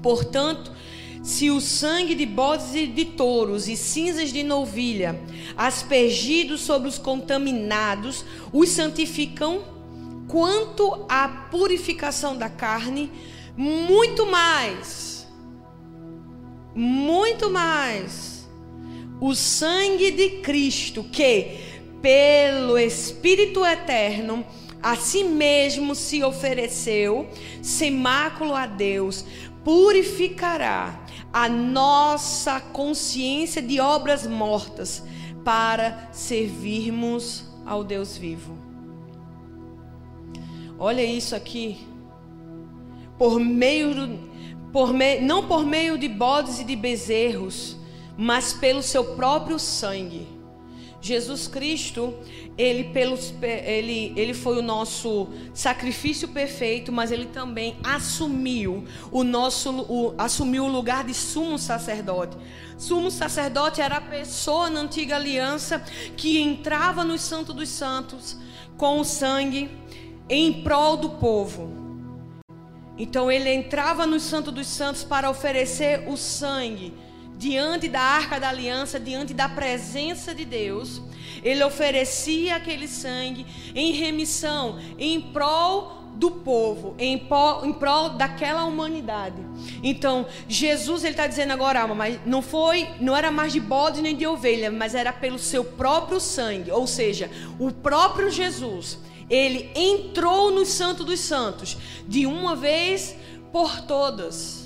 Portanto, 0.01 0.71
se 1.23 1.51
o 1.51 1.61
sangue 1.61 2.15
de 2.15 2.25
bodes 2.25 2.73
e 2.73 2.87
de 2.87 3.05
touros 3.05 3.67
e 3.67 3.77
cinzas 3.77 4.31
de 4.31 4.43
novilha, 4.43 5.19
aspergidos 5.55 6.61
sobre 6.61 6.89
os 6.89 6.97
contaminados, 6.97 8.25
os 8.51 8.69
santificam, 8.69 9.63
quanto 10.27 11.05
à 11.07 11.27
purificação 11.27 12.35
da 12.35 12.49
carne, 12.49 13.11
muito 13.55 14.25
mais, 14.25 15.27
muito 16.73 17.49
mais 17.49 18.30
o 19.21 19.35
sangue 19.35 20.09
de 20.09 20.41
Cristo, 20.41 21.03
que 21.03 21.59
pelo 22.01 22.75
Espírito 22.75 23.63
eterno 23.63 24.43
a 24.81 24.95
si 24.95 25.23
mesmo 25.23 25.93
se 25.93 26.23
ofereceu, 26.23 27.29
sem 27.61 27.91
mácula 27.91 28.63
a 28.63 28.65
Deus, 28.65 29.23
purificará 29.63 31.05
a 31.31 31.47
nossa 31.47 32.59
consciência 32.59 33.61
de 33.61 33.79
obras 33.79 34.25
mortas 34.25 35.03
para 35.45 36.09
servirmos 36.11 37.45
ao 37.63 37.83
Deus 37.83 38.17
vivo. 38.17 38.57
Olha 40.79 41.03
isso 41.03 41.35
aqui. 41.35 41.85
Por 43.19 43.39
meio 43.39 43.93
do, 43.93 44.19
por 44.73 44.91
me, 44.91 45.19
não 45.21 45.47
por 45.47 45.63
meio 45.63 45.95
de 45.95 46.07
bodes 46.07 46.59
e 46.59 46.63
de 46.63 46.75
bezerros, 46.75 47.77
mas 48.17 48.53
pelo 48.53 48.81
seu 48.81 49.15
próprio 49.15 49.57
sangue. 49.59 50.27
Jesus 51.01 51.47
Cristo, 51.47 52.13
ele, 52.55 52.85
pelos, 52.85 53.33
ele, 53.41 54.13
ele 54.15 54.35
foi 54.35 54.59
o 54.59 54.61
nosso 54.61 55.29
sacrifício 55.51 56.27
perfeito, 56.27 56.91
mas 56.91 57.11
ele 57.11 57.25
também 57.25 57.75
assumiu 57.83 58.85
o 59.11 59.23
nosso 59.23 59.71
o, 59.71 60.13
assumiu 60.15 60.65
o 60.65 60.71
lugar 60.71 61.03
de 61.03 61.15
sumo 61.15 61.57
sacerdote. 61.57 62.37
Sumo 62.77 63.09
sacerdote 63.09 63.81
era 63.81 63.97
a 63.97 64.01
pessoa 64.01 64.69
na 64.69 64.81
antiga 64.81 65.15
aliança 65.15 65.83
que 66.15 66.39
entrava 66.39 67.03
no 67.03 67.17
Santo 67.17 67.51
dos 67.51 67.69
Santos 67.69 68.37
com 68.77 68.99
o 68.99 69.03
sangue 69.03 69.71
em 70.29 70.61
prol 70.61 70.97
do 70.97 71.09
povo. 71.09 71.81
Então 72.95 73.31
ele 73.31 73.51
entrava 73.51 74.05
no 74.05 74.19
Santo 74.19 74.51
dos 74.51 74.67
Santos 74.67 75.03
para 75.03 75.31
oferecer 75.31 76.07
o 76.07 76.15
sangue 76.15 76.93
diante 77.41 77.89
da 77.89 77.99
arca 77.99 78.39
da 78.39 78.49
aliança, 78.49 78.99
diante 78.99 79.33
da 79.33 79.49
presença 79.49 80.33
de 80.33 80.45
Deus, 80.45 81.01
ele 81.43 81.63
oferecia 81.63 82.55
aquele 82.55 82.87
sangue 82.87 83.47
em 83.73 83.93
remissão, 83.93 84.77
em 84.99 85.19
prol 85.19 85.97
do 86.13 86.29
povo, 86.29 86.93
em 86.99 87.17
prol, 87.17 87.65
em 87.65 87.73
prol 87.73 88.09
daquela 88.09 88.63
humanidade. 88.65 89.41
Então, 89.81 90.27
Jesus 90.47 91.03
ele 91.03 91.13
está 91.13 91.25
dizendo 91.25 91.51
agora, 91.51 91.87
mas 91.87 92.19
não 92.27 92.43
foi, 92.43 92.87
não 92.99 93.17
era 93.17 93.31
mais 93.31 93.51
de 93.51 93.59
bode 93.59 94.03
nem 94.03 94.15
de 94.15 94.27
ovelha, 94.27 94.69
mas 94.69 94.93
era 94.93 95.11
pelo 95.11 95.39
seu 95.39 95.63
próprio 95.63 96.19
sangue, 96.19 96.69
ou 96.69 96.85
seja, 96.85 97.27
o 97.57 97.71
próprio 97.71 98.29
Jesus, 98.29 98.99
ele 99.27 99.71
entrou 99.73 100.51
no 100.51 100.63
Santo 100.63 101.03
dos 101.03 101.19
Santos 101.19 101.75
de 102.07 102.27
uma 102.27 102.55
vez 102.55 103.15
por 103.51 103.81
todas 103.81 104.60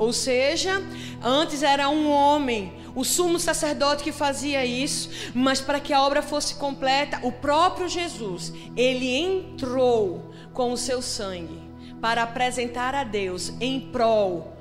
ou 0.00 0.14
seja, 0.14 0.82
antes 1.22 1.62
era 1.62 1.90
um 1.90 2.10
homem, 2.10 2.72
o 2.94 3.04
sumo 3.04 3.38
sacerdote 3.38 4.02
que 4.02 4.10
fazia 4.10 4.64
isso, 4.64 5.10
mas 5.34 5.60
para 5.60 5.78
que 5.78 5.92
a 5.92 6.00
obra 6.02 6.22
fosse 6.22 6.54
completa, 6.54 7.20
o 7.22 7.30
próprio 7.30 7.86
Jesus, 7.86 8.50
ele 8.74 9.14
entrou 9.14 10.32
com 10.54 10.72
o 10.72 10.76
seu 10.78 11.02
sangue 11.02 11.60
para 12.00 12.22
apresentar 12.22 12.94
a 12.94 13.04
Deus 13.04 13.52
em 13.60 13.78
prol 13.78 14.56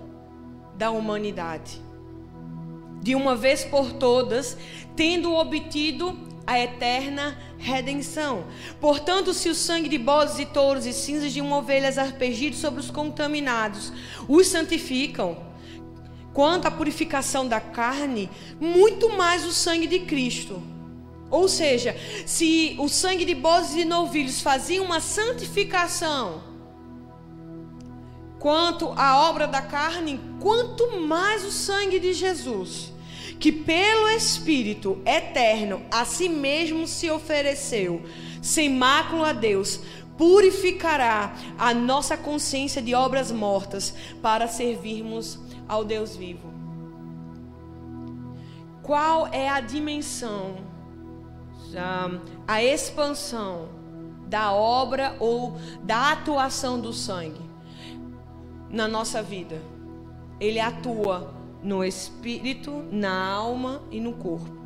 da 0.75 0.91
humanidade. 0.91 1.81
De 3.01 3.15
uma 3.15 3.33
vez 3.33 3.63
por 3.63 3.93
todas, 3.93 4.57
tendo 4.93 5.33
obtido 5.33 6.19
a 6.49 6.59
eterna 6.59 7.37
redenção. 7.59 8.45
Portanto, 8.81 9.35
se 9.35 9.49
o 9.49 9.53
sangue 9.53 9.87
de 9.87 9.99
bodes 9.99 10.39
e 10.39 10.47
touros 10.47 10.87
e 10.87 10.93
cinzas 10.93 11.31
de 11.31 11.39
uma 11.41 11.57
ovelha 11.57 11.89
aspergido 11.89 12.55
sobre 12.55 12.79
os 12.79 12.89
contaminados 12.89 13.93
os 14.27 14.47
santificam, 14.47 15.37
quanto 16.33 16.67
à 16.67 16.71
purificação 16.71 17.47
da 17.47 17.61
carne, 17.61 18.31
muito 18.59 19.15
mais 19.15 19.45
o 19.45 19.51
sangue 19.51 19.85
de 19.85 19.99
Cristo. 19.99 20.59
Ou 21.29 21.47
seja, 21.47 21.95
se 22.25 22.75
o 22.79 22.89
sangue 22.89 23.25
de 23.25 23.35
bodes 23.35 23.75
e 23.75 23.85
novilhos 23.85 24.41
fazia 24.41 24.81
uma 24.81 24.99
santificação, 24.99 26.41
quanto 28.39 28.91
à 28.97 29.29
obra 29.29 29.45
da 29.45 29.61
carne, 29.61 30.19
quanto 30.39 30.99
mais 30.99 31.45
o 31.45 31.51
sangue 31.51 31.99
de 31.99 32.11
Jesus 32.11 32.91
que 33.39 33.51
pelo 33.51 34.09
Espírito 34.09 35.01
eterno 35.05 35.81
a 35.89 36.03
si 36.03 36.27
mesmo 36.27 36.85
se 36.85 37.09
ofereceu, 37.09 38.03
sem 38.41 38.69
mácula 38.69 39.29
a 39.29 39.33
Deus, 39.33 39.79
purificará 40.17 41.33
a 41.57 41.73
nossa 41.73 42.17
consciência 42.17 42.81
de 42.81 42.93
obras 42.93 43.31
mortas 43.31 43.95
para 44.21 44.49
servirmos 44.49 45.39
ao 45.65 45.85
Deus 45.85 46.17
vivo. 46.17 46.53
Qual 48.83 49.27
é 49.27 49.47
a 49.47 49.61
dimensão, 49.61 50.57
a 52.45 52.61
expansão 52.61 53.69
da 54.27 54.51
obra 54.51 55.15
ou 55.19 55.57
da 55.81 56.11
atuação 56.11 56.79
do 56.81 56.91
sangue 56.91 57.41
na 58.69 58.87
nossa 58.87 59.23
vida? 59.23 59.61
Ele 60.39 60.59
atua 60.59 61.38
no 61.61 61.83
espírito, 61.83 62.83
na 62.91 63.27
alma 63.27 63.81
e 63.91 63.99
no 63.99 64.13
corpo. 64.13 64.57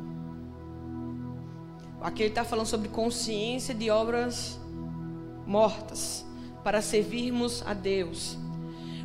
Aqui 2.00 2.22
ele 2.22 2.28
está 2.28 2.44
falando 2.44 2.66
sobre 2.66 2.88
consciência 2.88 3.74
de 3.74 3.90
obras 3.90 4.60
mortas 5.46 6.24
para 6.62 6.82
servirmos 6.82 7.62
a 7.66 7.74
Deus. 7.74 8.36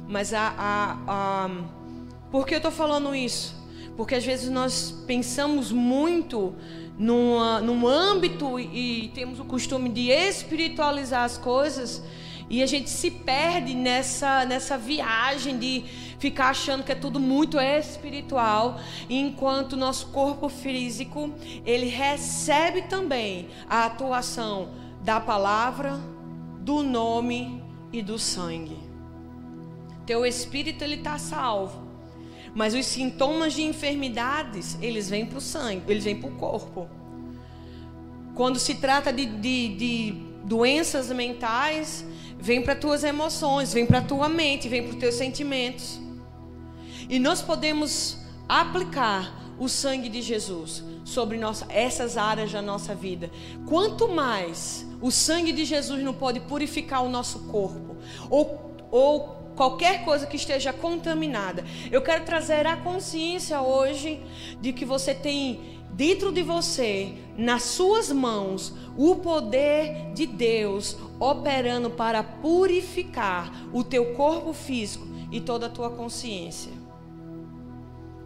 Mas 0.08 0.34
a, 0.34 0.54
a, 0.58 0.98
a 1.08 1.50
por 2.32 2.46
que 2.46 2.54
eu 2.54 2.58
estou 2.58 2.72
falando 2.72 3.16
isso? 3.16 3.56
Porque 3.96 4.16
às 4.16 4.26
vezes 4.26 4.50
nós 4.50 4.92
pensamos 5.08 5.72
muito 5.72 6.56
numa, 6.98 7.60
num 7.62 7.88
âmbito 7.88 8.60
e, 8.60 9.06
e 9.06 9.08
temos 9.10 9.40
o 9.40 9.46
costume 9.46 9.90
de 9.90 10.10
espiritualizar 10.10 11.24
as 11.24 11.38
coisas 11.38 12.04
e 12.50 12.64
a 12.64 12.66
gente 12.66 12.90
se 12.90 13.12
perde 13.12 13.76
nessa, 13.76 14.44
nessa 14.44 14.78
viagem 14.78 15.58
de 15.58 15.84
ficar 16.20 16.50
achando 16.50 16.84
que 16.84 16.92
é 16.92 16.96
tudo 16.96 17.20
muito 17.20 17.60
espiritual, 17.60 18.80
enquanto 19.10 19.78
nosso 19.78 20.08
corpo 20.08 20.50
físico, 20.50 21.34
ele 21.66 21.88
recebe 21.88 22.84
também 22.84 23.48
a 23.68 23.86
atuação 23.86 24.70
da 25.02 25.20
palavra, 25.20 25.98
do 26.60 26.84
nome 26.84 27.64
e 27.92 28.02
do 28.02 28.20
sangue. 28.20 28.78
Teu 30.06 30.26
espírito 30.26 30.84
ele 30.84 30.96
está 30.96 31.18
salvo, 31.18 31.88
mas 32.54 32.74
os 32.74 32.86
sintomas 32.86 33.54
de 33.54 33.64
enfermidades 33.64 34.78
eles 34.82 35.10
vêm 35.10 35.26
para 35.26 35.38
o 35.38 35.42
sangue, 35.42 35.84
eles 35.88 36.04
vêm 36.04 36.20
para 36.20 36.30
o 36.30 36.36
corpo. 36.36 36.90
Quando 38.36 38.60
se 38.60 38.76
trata 38.76 39.12
de, 39.14 39.26
de, 39.26 39.76
de 39.76 40.12
doenças 40.44 41.12
mentais, 41.12 42.06
vem 42.38 42.62
para 42.62 42.76
tuas 42.76 43.04
emoções, 43.04 43.74
vem 43.74 43.86
para 43.86 44.02
tua 44.02 44.28
mente, 44.28 44.68
vem 44.68 44.84
para 44.84 44.92
os 44.92 44.98
teus 44.98 45.16
sentimentos. 45.16 46.00
E 47.10 47.18
nós 47.18 47.42
podemos 47.42 48.18
aplicar 48.48 49.34
o 49.58 49.68
sangue 49.68 50.08
de 50.08 50.22
Jesus 50.22 50.84
sobre 51.04 51.38
nossa, 51.38 51.66
essas 51.70 52.18
áreas 52.18 52.52
da 52.52 52.62
nossa 52.62 52.94
vida. 52.94 53.32
Quanto 53.68 54.08
mais 54.08 54.86
o 55.02 55.12
sangue 55.12 55.52
de 55.52 55.66
Jesus 55.66 56.02
não 56.04 56.14
pode 56.14 56.40
purificar 56.42 57.04
o 57.04 57.10
nosso 57.10 57.40
corpo, 57.48 57.98
ou, 58.30 58.76
ou 58.92 59.40
qualquer 59.56 60.06
coisa 60.06 60.28
que 60.28 60.38
esteja 60.38 60.72
contaminada, 60.72 61.66
eu 61.92 62.02
quero 62.02 62.24
trazer 62.26 62.66
a 62.68 62.78
consciência 62.78 63.62
hoje 63.62 64.22
de 64.62 64.72
que 64.72 64.86
você 64.86 65.14
tem 65.14 65.80
dentro 65.92 66.32
de 66.32 66.44
você, 66.44 67.14
nas 67.36 67.64
suas 67.64 68.12
mãos, 68.12 68.74
o 68.96 69.16
poder 69.16 70.14
de 70.14 70.26
Deus 70.26 70.96
operando 71.20 71.90
para 71.90 72.24
purificar 72.24 73.52
o 73.74 73.84
teu 73.84 74.14
corpo 74.14 74.54
físico 74.54 75.06
e 75.32 75.42
toda 75.42 75.66
a 75.66 75.70
tua 75.70 75.90
consciência. 75.90 76.79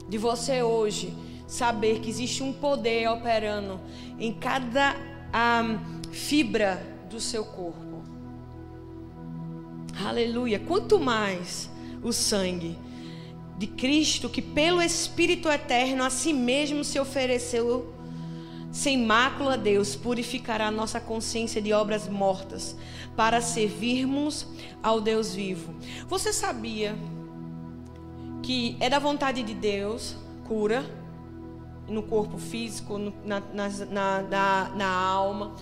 De 0.08 0.18
você 0.18 0.62
hoje 0.62 1.14
saber 1.48 2.00
que 2.00 2.10
existe 2.10 2.44
um 2.44 2.54
poder 2.54 3.08
operando 3.10 3.80
em 4.20 4.34
cada 4.34 4.96
um, 5.34 6.12
fibra 6.12 6.82
do 7.10 7.20
seu 7.20 7.46
corpo. 7.46 8.04
Aleluia. 10.06 10.60
Quanto 10.60 11.00
mais 11.00 11.70
o 12.02 12.12
sangue 12.12 12.78
de 13.58 13.68
Cristo, 13.68 14.30
que 14.30 14.42
pelo 14.42 14.82
Espírito 14.82 15.48
eterno 15.48 16.04
a 16.04 16.10
si 16.10 16.34
mesmo 16.34 16.84
se 16.84 17.00
ofereceu 17.00 17.94
sem 18.72 18.98
mácula 18.98 19.56
Deus, 19.56 19.96
purificará 19.96 20.72
nossa 20.72 21.00
consciência 21.00 21.62
de 21.62 21.72
obras 21.72 22.10
mortas, 22.10 22.76
para 23.16 23.40
servirmos 23.40 24.48
ao 24.82 25.00
Deus 25.00 25.36
vivo. 25.36 25.76
Você 26.08 26.34
sabia 26.34 26.96
que 28.44 28.76
é 28.80 28.90
da 28.90 29.00
vontade 29.00 29.42
de 29.42 29.54
Deus 29.54 30.16
cura 30.46 30.86
no 31.88 32.04
corpo 32.04 32.38
físico, 32.38 33.00
na, 33.26 33.40
na, 33.40 33.70
na, 33.90 34.70
na, 34.76 34.88
alma? 34.88 35.56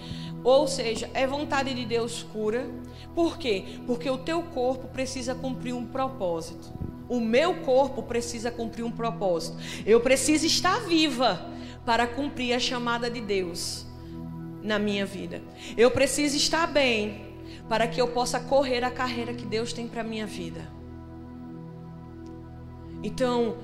Ou 0.43 0.67
seja, 0.67 1.09
é 1.13 1.25
vontade 1.25 1.73
de 1.73 1.85
Deus 1.85 2.23
cura. 2.23 2.69
Por 3.15 3.37
quê? 3.37 3.79
Porque 3.85 4.09
o 4.09 4.17
teu 4.17 4.41
corpo 4.41 4.87
precisa 4.87 5.35
cumprir 5.35 5.73
um 5.73 5.85
propósito. 5.85 6.73
O 7.07 7.19
meu 7.19 7.61
corpo 7.61 8.03
precisa 8.03 8.49
cumprir 8.49 8.83
um 8.83 8.91
propósito. 8.91 9.57
Eu 9.85 9.99
preciso 10.01 10.45
estar 10.45 10.79
viva 10.81 11.45
para 11.85 12.07
cumprir 12.07 12.53
a 12.53 12.59
chamada 12.59 13.09
de 13.09 13.21
Deus 13.21 13.85
na 14.63 14.79
minha 14.79 15.05
vida. 15.05 15.41
Eu 15.77 15.91
preciso 15.91 16.35
estar 16.35 16.67
bem 16.67 17.35
para 17.67 17.87
que 17.87 18.01
eu 18.01 18.07
possa 18.07 18.39
correr 18.39 18.83
a 18.83 18.91
carreira 18.91 19.33
que 19.33 19.45
Deus 19.45 19.73
tem 19.73 19.87
para 19.87 20.03
minha 20.03 20.25
vida. 20.25 20.80
Então, 23.03 23.57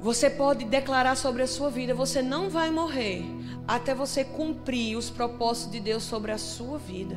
você 0.00 0.28
pode 0.28 0.64
declarar 0.64 1.16
sobre 1.16 1.42
a 1.42 1.46
sua 1.46 1.70
vida, 1.70 1.94
você 1.94 2.22
não 2.22 2.48
vai 2.50 2.70
morrer 2.70 3.24
até 3.66 3.94
você 3.94 4.24
cumprir 4.24 4.96
os 4.96 5.10
propósitos 5.10 5.72
de 5.72 5.80
Deus 5.80 6.02
sobre 6.02 6.32
a 6.32 6.38
sua 6.38 6.78
vida. 6.78 7.16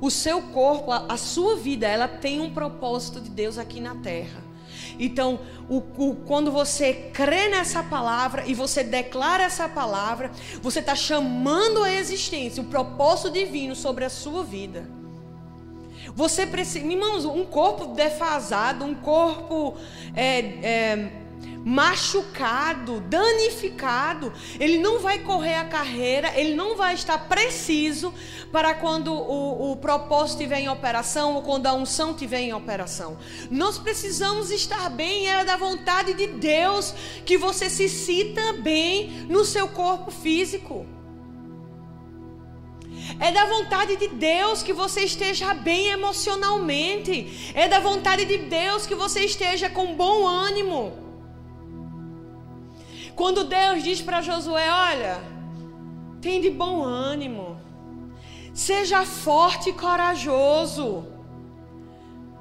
O 0.00 0.10
seu 0.10 0.40
corpo, 0.40 0.90
a, 0.90 1.06
a 1.08 1.16
sua 1.16 1.56
vida, 1.56 1.86
ela 1.86 2.08
tem 2.08 2.40
um 2.40 2.52
propósito 2.52 3.20
de 3.20 3.28
Deus 3.28 3.58
aqui 3.58 3.80
na 3.80 3.96
terra. 3.96 4.42
Então, 4.98 5.40
o, 5.68 5.78
o, 5.98 6.16
quando 6.26 6.50
você 6.50 7.10
crê 7.12 7.48
nessa 7.48 7.82
palavra 7.82 8.44
e 8.46 8.54
você 8.54 8.82
declara 8.82 9.44
essa 9.44 9.68
palavra, 9.68 10.30
você 10.62 10.80
está 10.80 10.94
chamando 10.94 11.82
a 11.82 11.92
existência, 11.92 12.62
o 12.62 12.66
propósito 12.66 13.30
divino 13.30 13.74
sobre 13.74 14.04
a 14.04 14.10
sua 14.10 14.44
vida. 14.44 14.88
Você 16.14 16.46
precisa, 16.46 16.86
irmãos, 16.86 17.24
um 17.24 17.44
corpo 17.44 17.86
defasado, 17.86 18.84
um 18.84 18.94
corpo 18.94 19.76
é, 20.14 20.38
é, 20.38 21.12
machucado, 21.64 23.00
danificado, 23.00 24.32
ele 24.60 24.78
não 24.78 25.00
vai 25.00 25.20
correr 25.20 25.54
a 25.54 25.64
carreira, 25.64 26.32
ele 26.38 26.54
não 26.54 26.76
vai 26.76 26.94
estar 26.94 27.18
preciso 27.26 28.12
para 28.52 28.74
quando 28.74 29.12
o, 29.12 29.72
o 29.72 29.76
propósito 29.76 30.40
estiver 30.40 30.60
em 30.60 30.68
operação 30.68 31.34
ou 31.34 31.42
quando 31.42 31.66
a 31.66 31.74
unção 31.74 32.10
estiver 32.10 32.40
em 32.40 32.52
operação. 32.52 33.16
Nós 33.50 33.78
precisamos 33.78 34.50
estar 34.50 34.90
bem, 34.90 35.28
é 35.28 35.44
da 35.44 35.56
vontade 35.56 36.12
de 36.12 36.26
Deus 36.26 36.94
que 37.24 37.38
você 37.38 37.70
se 37.70 37.88
sinta 37.88 38.52
bem 38.52 39.26
no 39.28 39.44
seu 39.44 39.66
corpo 39.68 40.10
físico. 40.10 40.86
É 43.18 43.30
da 43.30 43.46
vontade 43.46 43.96
de 43.96 44.08
Deus 44.08 44.62
que 44.62 44.72
você 44.72 45.02
esteja 45.02 45.54
bem 45.54 45.88
emocionalmente. 45.88 47.52
É 47.54 47.68
da 47.68 47.78
vontade 47.78 48.24
de 48.24 48.38
Deus 48.38 48.86
que 48.86 48.94
você 48.94 49.20
esteja 49.20 49.70
com 49.70 49.94
bom 49.94 50.26
ânimo. 50.26 50.92
Quando 53.14 53.44
Deus 53.44 53.82
diz 53.82 54.00
para 54.00 54.20
Josué: 54.20 54.70
Olha, 54.70 55.22
tem 56.20 56.40
de 56.40 56.50
bom 56.50 56.82
ânimo, 56.82 57.56
seja 58.52 59.04
forte 59.04 59.70
e 59.70 59.72
corajoso. 59.72 61.13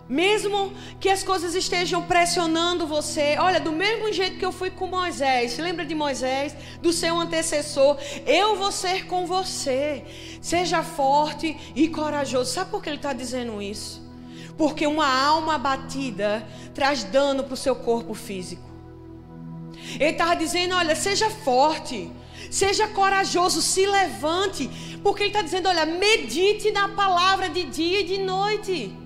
Mesmo 0.07 0.73
que 0.99 1.07
as 1.07 1.23
coisas 1.23 1.55
estejam 1.55 2.03
pressionando 2.03 2.85
você, 2.85 3.37
olha, 3.39 3.59
do 3.59 3.71
mesmo 3.71 4.11
jeito 4.11 4.37
que 4.37 4.45
eu 4.45 4.51
fui 4.51 4.69
com 4.69 4.85
Moisés, 4.85 5.57
lembra 5.57 5.85
de 5.85 5.95
Moisés, 5.95 6.53
do 6.81 6.91
seu 6.91 7.17
antecessor, 7.17 7.97
eu 8.25 8.55
vou 8.57 8.71
ser 8.71 9.07
com 9.07 9.25
você. 9.25 10.03
Seja 10.41 10.83
forte 10.83 11.57
e 11.73 11.87
corajoso. 11.87 12.51
Sabe 12.51 12.69
por 12.69 12.83
que 12.83 12.89
ele 12.89 12.97
está 12.97 13.13
dizendo 13.13 13.61
isso? 13.61 14.03
Porque 14.57 14.85
uma 14.85 15.07
alma 15.07 15.55
abatida 15.55 16.45
traz 16.75 17.05
dano 17.05 17.43
para 17.45 17.53
o 17.53 17.57
seu 17.57 17.75
corpo 17.75 18.13
físico. 18.13 18.69
Ele 19.93 20.11
estava 20.11 20.35
dizendo: 20.35 20.75
olha, 20.75 20.95
seja 20.95 21.29
forte, 21.29 22.11
seja 22.51 22.87
corajoso, 22.89 23.61
se 23.61 23.85
levante. 23.85 24.69
Porque 25.01 25.23
ele 25.23 25.29
está 25.29 25.41
dizendo: 25.41 25.69
olha, 25.69 25.85
medite 25.85 26.71
na 26.71 26.89
palavra 26.89 27.49
de 27.49 27.63
dia 27.63 28.01
e 28.01 28.03
de 28.03 28.17
noite. 28.19 29.02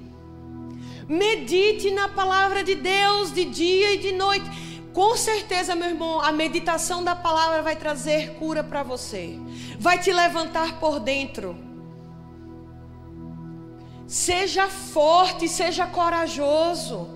Medite 1.07 1.89
na 1.91 2.09
palavra 2.09 2.63
de 2.63 2.75
Deus 2.75 3.31
de 3.31 3.45
dia 3.45 3.93
e 3.93 3.97
de 3.97 4.11
noite. 4.11 4.45
Com 4.93 5.15
certeza, 5.15 5.75
meu 5.75 5.89
irmão, 5.89 6.19
a 6.19 6.31
meditação 6.31 7.03
da 7.03 7.15
palavra 7.15 7.61
vai 7.61 7.75
trazer 7.75 8.33
cura 8.33 8.63
para 8.63 8.83
você, 8.83 9.39
vai 9.79 9.99
te 9.99 10.11
levantar 10.11 10.79
por 10.79 10.99
dentro. 10.99 11.55
Seja 14.07 14.67
forte, 14.67 15.47
seja 15.47 15.85
corajoso. 15.85 17.09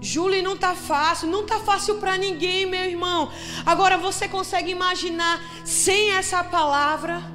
Julie, 0.00 0.42
não 0.42 0.56
tá 0.56 0.74
fácil, 0.74 1.28
não 1.28 1.46
tá 1.46 1.58
fácil 1.60 1.98
para 1.98 2.18
ninguém, 2.18 2.66
meu 2.66 2.84
irmão. 2.84 3.32
Agora 3.64 3.96
você 3.96 4.28
consegue 4.28 4.70
imaginar 4.70 5.40
sem 5.64 6.10
essa 6.10 6.44
palavra? 6.44 7.33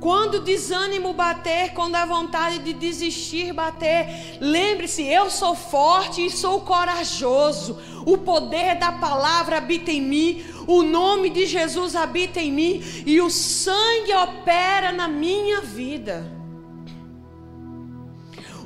Quando 0.00 0.34
o 0.34 0.40
desânimo 0.40 1.14
bater, 1.14 1.72
quando 1.72 1.94
a 1.94 2.04
vontade 2.04 2.58
de 2.58 2.72
desistir 2.72 3.52
bater, 3.52 4.38
lembre-se: 4.40 5.02
eu 5.02 5.30
sou 5.30 5.54
forte 5.54 6.26
e 6.26 6.30
sou 6.30 6.60
corajoso. 6.60 7.78
O 8.04 8.18
poder 8.18 8.78
da 8.78 8.92
palavra 8.92 9.56
habita 9.56 9.90
em 9.90 10.02
mim, 10.02 10.44
o 10.66 10.82
nome 10.82 11.30
de 11.30 11.46
Jesus 11.46 11.96
habita 11.96 12.40
em 12.40 12.52
mim 12.52 12.82
e 13.06 13.20
o 13.20 13.30
sangue 13.30 14.12
opera 14.12 14.92
na 14.92 15.08
minha 15.08 15.60
vida. 15.62 16.30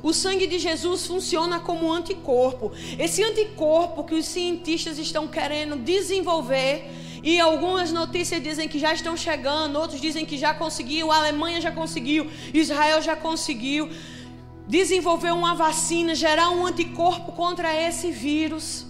O 0.03 0.13
sangue 0.13 0.47
de 0.47 0.57
Jesus 0.57 1.05
funciona 1.05 1.59
como 1.59 1.91
anticorpo. 1.91 2.71
Esse 2.97 3.23
anticorpo 3.23 4.03
que 4.03 4.15
os 4.15 4.25
cientistas 4.25 4.97
estão 4.97 5.27
querendo 5.27 5.75
desenvolver. 5.75 6.89
E 7.23 7.39
algumas 7.39 7.91
notícias 7.91 8.41
dizem 8.41 8.67
que 8.67 8.79
já 8.79 8.93
estão 8.93 9.15
chegando, 9.15 9.77
outros 9.77 10.01
dizem 10.01 10.25
que 10.25 10.37
já 10.37 10.53
conseguiu, 10.53 11.11
a 11.11 11.17
Alemanha 11.17 11.61
já 11.61 11.71
conseguiu, 11.71 12.29
Israel 12.53 13.01
já 13.01 13.15
conseguiu 13.15 13.89
desenvolver 14.67 15.31
uma 15.31 15.53
vacina, 15.53 16.15
gerar 16.15 16.49
um 16.49 16.65
anticorpo 16.65 17.31
contra 17.33 17.73
esse 17.75 18.09
vírus. 18.09 18.85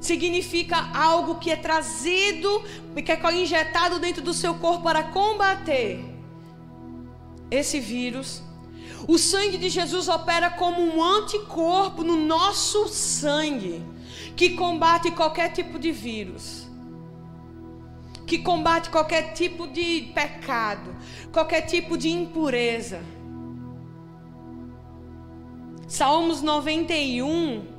Significa 0.00 0.90
algo 0.94 1.36
que 1.36 1.50
é 1.50 1.56
trazido, 1.56 2.62
que 3.04 3.12
é 3.12 3.34
injetado 3.34 3.98
dentro 3.98 4.22
do 4.22 4.32
seu 4.32 4.54
corpo 4.54 4.82
para 4.82 5.02
combater 5.02 6.04
esse 7.50 7.80
vírus. 7.80 8.42
O 9.06 9.18
sangue 9.18 9.58
de 9.58 9.68
Jesus 9.68 10.08
opera 10.08 10.50
como 10.50 10.80
um 10.80 11.02
anticorpo 11.02 12.02
no 12.02 12.16
nosso 12.16 12.88
sangue, 12.88 13.82
que 14.34 14.50
combate 14.50 15.10
qualquer 15.10 15.52
tipo 15.52 15.78
de 15.78 15.92
vírus, 15.92 16.66
que 18.26 18.38
combate 18.38 18.90
qualquer 18.90 19.32
tipo 19.32 19.66
de 19.66 20.10
pecado, 20.14 20.94
qualquer 21.32 21.62
tipo 21.62 21.96
de 21.96 22.10
impureza. 22.10 23.02
Salmos 25.86 26.42
91 26.42 27.74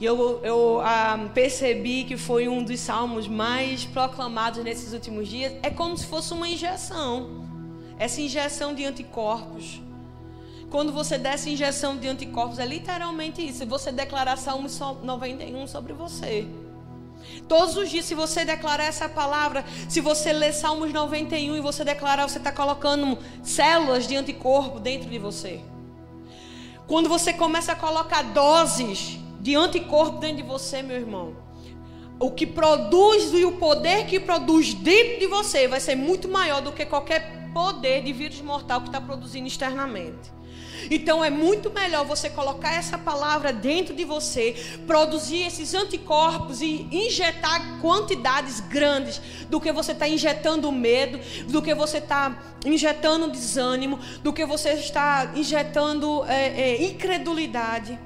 eu, 0.00 0.40
eu 0.44 0.80
ah, 0.80 1.18
percebi 1.34 2.04
que 2.04 2.16
foi 2.16 2.48
um 2.48 2.62
dos 2.62 2.78
salmos 2.78 3.26
mais 3.26 3.84
proclamados 3.84 4.62
nesses 4.62 4.92
últimos 4.92 5.26
dias. 5.26 5.52
É 5.62 5.70
como 5.70 5.96
se 5.96 6.06
fosse 6.06 6.32
uma 6.32 6.48
injeção. 6.48 7.44
Essa 7.98 8.20
injeção 8.20 8.74
de 8.74 8.84
anticorpos. 8.84 9.82
Quando 10.70 10.92
você 10.92 11.18
desce 11.18 11.50
injeção 11.50 11.96
de 11.96 12.06
anticorpos, 12.06 12.60
é 12.60 12.66
literalmente 12.66 13.44
isso. 13.44 13.66
Você 13.66 13.90
declarar 13.90 14.36
Salmo 14.36 14.68
91 15.02 15.66
sobre 15.66 15.92
você. 15.92 16.46
Todos 17.48 17.76
os 17.78 17.88
dias, 17.88 18.04
se 18.04 18.14
você 18.14 18.44
declarar 18.44 18.84
essa 18.84 19.08
palavra, 19.08 19.64
se 19.88 20.00
você 20.00 20.32
ler 20.32 20.52
Salmos 20.52 20.92
91 20.92 21.56
e 21.56 21.60
você 21.60 21.82
declarar, 21.82 22.28
você 22.28 22.36
está 22.36 22.52
colocando 22.52 23.18
células 23.42 24.06
de 24.06 24.14
anticorpo 24.14 24.78
dentro 24.78 25.08
de 25.08 25.18
você. 25.18 25.60
Quando 26.86 27.08
você 27.08 27.32
começa 27.32 27.72
a 27.72 27.76
colocar 27.76 28.22
doses 28.22 29.18
de 29.40 29.56
anticorpo 29.56 30.18
dentro 30.18 30.38
de 30.38 30.42
você, 30.42 30.82
meu 30.82 30.96
irmão, 30.96 31.36
o 32.20 32.30
que 32.30 32.46
produz 32.46 33.32
e 33.32 33.44
o 33.44 33.52
poder 33.52 34.06
que 34.06 34.20
produz 34.20 34.74
dentro 34.74 35.20
de 35.20 35.26
você 35.26 35.66
vai 35.66 35.80
ser 35.80 35.94
muito 35.94 36.28
maior 36.28 36.60
do 36.60 36.72
que 36.72 36.84
qualquer 36.84 37.50
poder 37.54 38.02
de 38.02 38.12
vírus 38.12 38.40
mortal 38.42 38.82
que 38.82 38.88
está 38.88 39.00
produzindo 39.00 39.46
externamente. 39.46 40.37
Então 40.90 41.24
é 41.24 41.30
muito 41.30 41.70
melhor 41.70 42.04
você 42.04 42.30
colocar 42.30 42.72
essa 42.72 42.96
palavra 42.96 43.52
dentro 43.52 43.94
de 43.94 44.04
você, 44.04 44.54
produzir 44.86 45.42
esses 45.42 45.74
anticorpos 45.74 46.60
e 46.60 46.88
injetar 46.90 47.80
quantidades 47.80 48.60
grandes 48.60 49.20
do 49.48 49.60
que 49.60 49.72
você 49.72 49.92
está 49.92 50.08
injetando 50.08 50.70
medo, 50.72 51.18
do 51.46 51.60
que 51.60 51.74
você 51.74 51.98
está 51.98 52.36
injetando 52.64 53.30
desânimo, 53.30 53.98
do 54.22 54.32
que 54.32 54.44
você 54.44 54.70
está 54.70 55.32
injetando 55.34 56.24
é, 56.24 56.60
é, 56.60 56.82
incredulidade. 56.84 57.98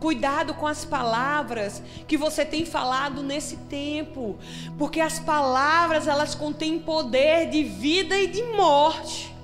Cuidado 0.00 0.54
com 0.54 0.66
as 0.66 0.84
palavras 0.84 1.82
que 2.06 2.16
você 2.16 2.44
tem 2.44 2.64
falado 2.64 3.20
nesse 3.20 3.56
tempo, 3.56 4.38
porque 4.78 5.00
as 5.00 5.18
palavras 5.18 6.06
elas 6.06 6.36
contêm 6.36 6.78
poder 6.78 7.50
de 7.50 7.64
vida 7.64 8.16
e 8.16 8.28
de 8.28 8.42
morte. 8.44 9.37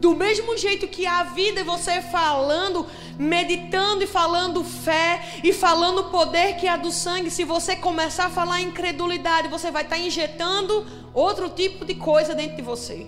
Do 0.00 0.16
mesmo 0.16 0.56
jeito 0.56 0.88
que 0.88 1.06
a 1.06 1.24
vida, 1.24 1.62
você 1.62 2.00
falando, 2.00 2.86
meditando 3.18 4.02
e 4.02 4.06
falando 4.06 4.64
fé 4.64 5.20
e 5.44 5.52
falando 5.52 5.98
o 5.98 6.10
poder 6.10 6.56
que 6.56 6.66
é 6.66 6.78
do 6.78 6.90
sangue, 6.90 7.30
se 7.30 7.44
você 7.44 7.76
começar 7.76 8.24
a 8.24 8.30
falar 8.30 8.62
incredulidade, 8.62 9.48
você 9.48 9.70
vai 9.70 9.82
estar 9.82 9.98
injetando 9.98 10.86
outro 11.12 11.50
tipo 11.50 11.84
de 11.84 11.94
coisa 11.96 12.34
dentro 12.34 12.56
de 12.56 12.62
você. 12.62 13.06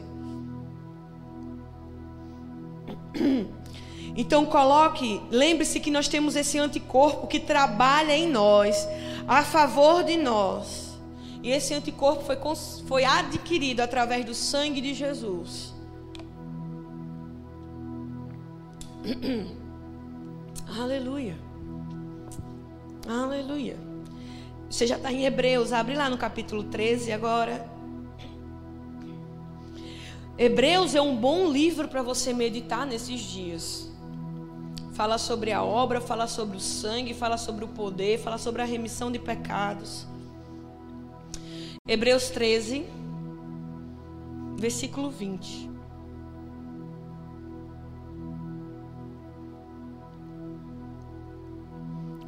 Então 4.15 4.45
coloque, 4.45 5.23
lembre-se 5.31 5.81
que 5.81 5.91
nós 5.91 6.07
temos 6.07 6.37
esse 6.37 6.59
anticorpo 6.59 7.27
que 7.27 7.41
trabalha 7.41 8.15
em 8.15 8.29
nós, 8.29 8.87
a 9.27 9.43
favor 9.43 10.05
de 10.05 10.19
nós. 10.19 10.99
E 11.43 11.51
esse 11.51 11.73
anticorpo 11.73 12.23
foi, 12.23 12.37
foi 12.87 13.05
adquirido 13.07 13.81
através 13.81 14.23
do 14.27 14.35
sangue 14.35 14.83
de 14.83 14.93
Jesus. 14.93 15.72
Aleluia. 20.79 21.37
Aleluia. 23.09 23.77
Você 24.71 24.87
já 24.87 24.97
está 24.97 25.13
em 25.13 25.25
Hebreus, 25.25 25.73
abre 25.73 25.95
lá 25.95 26.09
no 26.09 26.17
capítulo 26.17 26.65
13 26.65 27.13
agora. 27.13 27.71
Hebreus 30.39 30.95
é 30.95 31.03
um 31.03 31.17
bom 31.17 31.51
livro 31.51 31.89
para 31.89 32.03
você 32.03 32.33
meditar 32.33 32.87
nesses 32.87 33.21
dias. 33.21 33.91
fala 34.95 35.19
sobre 35.19 35.51
a 35.53 35.63
obra, 35.65 36.01
fala 36.01 36.27
sobre 36.27 36.57
o 36.57 36.61
sangue, 36.61 37.15
fala 37.15 37.37
sobre 37.37 37.65
o 37.65 37.69
poder, 37.69 38.19
fala 38.19 38.39
sobre 38.39 38.63
a 38.63 38.65
remissão 38.65 39.11
de 39.11 39.19
pecados. 39.19 40.07
Hebreus 41.89 42.29
13, 42.29 42.87
versículo 44.59 45.11
20. 45.11 45.72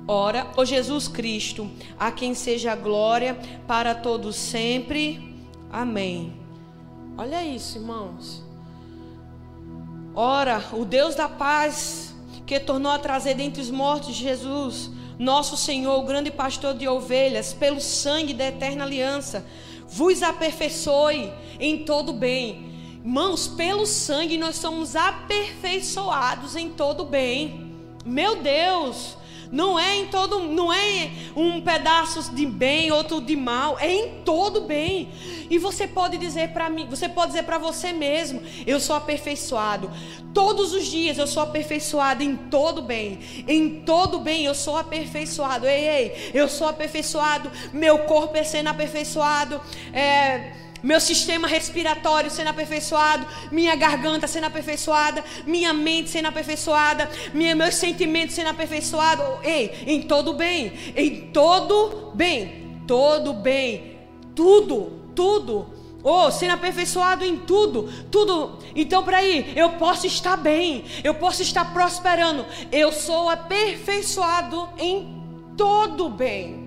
Ora, 0.06 0.46
ó 0.56 0.64
Jesus 0.64 1.08
Cristo, 1.08 1.70
a 1.98 2.10
quem 2.10 2.34
seja 2.34 2.72
a 2.72 2.76
glória 2.76 3.38
para 3.66 3.94
todos 3.94 4.36
sempre. 4.36 5.34
Amém. 5.72 6.34
Olha 7.16 7.44
isso, 7.44 7.78
irmãos. 7.78 8.42
Ora, 10.14 10.62
o 10.72 10.84
Deus 10.84 11.14
da 11.14 11.28
paz, 11.28 12.14
que 12.46 12.60
tornou 12.60 12.92
a 12.92 12.98
trazer 12.98 13.34
dentre 13.34 13.62
os 13.62 13.70
mortos 13.70 14.14
Jesus, 14.14 14.90
nosso 15.18 15.56
Senhor, 15.56 15.98
o 15.98 16.06
grande 16.06 16.30
pastor 16.30 16.74
de 16.74 16.86
ovelhas, 16.86 17.52
pelo 17.52 17.80
sangue 17.80 18.34
da 18.34 18.46
eterna 18.46 18.84
aliança, 18.84 19.46
vos 19.88 20.22
aperfeiçoe 20.22 21.32
em 21.58 21.84
todo 21.84 22.12
bem. 22.12 22.72
Irmãos, 23.04 23.46
pelo 23.46 23.86
sangue 23.86 24.36
nós 24.36 24.56
somos 24.56 24.94
aperfeiçoados 24.96 26.56
em 26.56 26.70
todo 26.70 27.04
bem. 27.04 27.72
Meu 28.04 28.36
Deus, 28.36 29.16
não 29.54 29.78
é 29.78 29.98
em 29.98 30.06
todo, 30.06 30.40
não 30.40 30.72
é 30.72 31.12
um 31.36 31.60
pedaço 31.60 32.34
de 32.34 32.44
bem, 32.44 32.90
outro 32.90 33.20
de 33.20 33.36
mal, 33.36 33.78
é 33.78 33.88
em 33.88 34.08
todo 34.24 34.62
bem. 34.62 35.08
E 35.48 35.58
você 35.58 35.86
pode 35.86 36.18
dizer 36.18 36.48
para 36.48 36.68
mim, 36.68 36.88
você 36.90 37.08
pode 37.08 37.28
dizer 37.28 37.44
para 37.44 37.56
você 37.56 37.92
mesmo, 37.92 38.42
eu 38.66 38.80
sou 38.80 38.96
aperfeiçoado. 38.96 39.92
Todos 40.34 40.72
os 40.72 40.86
dias 40.86 41.18
eu 41.18 41.28
sou 41.28 41.40
aperfeiçoado 41.40 42.24
em 42.24 42.34
todo 42.34 42.82
bem. 42.82 43.20
Em 43.46 43.82
todo 43.82 44.18
bem 44.18 44.44
eu 44.44 44.56
sou 44.56 44.76
aperfeiçoado. 44.76 45.68
Ei, 45.68 45.88
ei, 45.88 46.30
eu 46.34 46.48
sou 46.48 46.66
aperfeiçoado. 46.66 47.48
Meu 47.72 48.00
corpo 48.00 48.36
é 48.36 48.42
sendo 48.42 48.70
aperfeiçoado. 48.70 49.60
É 49.92 50.63
meu 50.84 51.00
sistema 51.00 51.48
respiratório 51.48 52.30
sendo 52.30 52.50
aperfeiçoado, 52.50 53.26
minha 53.50 53.74
garganta 53.74 54.26
sendo 54.26 54.44
aperfeiçoada, 54.44 55.24
minha 55.46 55.72
mente 55.72 56.10
sendo 56.10 56.28
aperfeiçoada, 56.28 57.10
minha, 57.32 57.56
meus 57.56 57.76
sentimentos 57.76 58.34
sendo 58.34 58.50
aperfeiçoados. 58.50 59.24
Ei, 59.42 59.72
em 59.86 60.02
todo 60.02 60.34
bem, 60.34 60.72
em 60.94 61.22
todo 61.32 62.12
bem, 62.14 62.82
todo 62.86 63.32
bem, 63.32 63.98
tudo, 64.34 64.92
tudo. 65.14 65.72
Oh, 66.02 66.30
sendo 66.30 66.52
aperfeiçoado 66.52 67.24
em 67.24 67.38
tudo, 67.38 67.90
tudo. 68.10 68.58
Então, 68.76 69.02
para 69.02 69.16
aí, 69.16 69.54
eu 69.56 69.70
posso 69.70 70.06
estar 70.06 70.36
bem, 70.36 70.84
eu 71.02 71.14
posso 71.14 71.40
estar 71.40 71.72
prosperando. 71.72 72.44
Eu 72.70 72.92
sou 72.92 73.30
aperfeiçoado 73.30 74.68
em 74.76 75.24
todo 75.56 76.10
bem. 76.10 76.63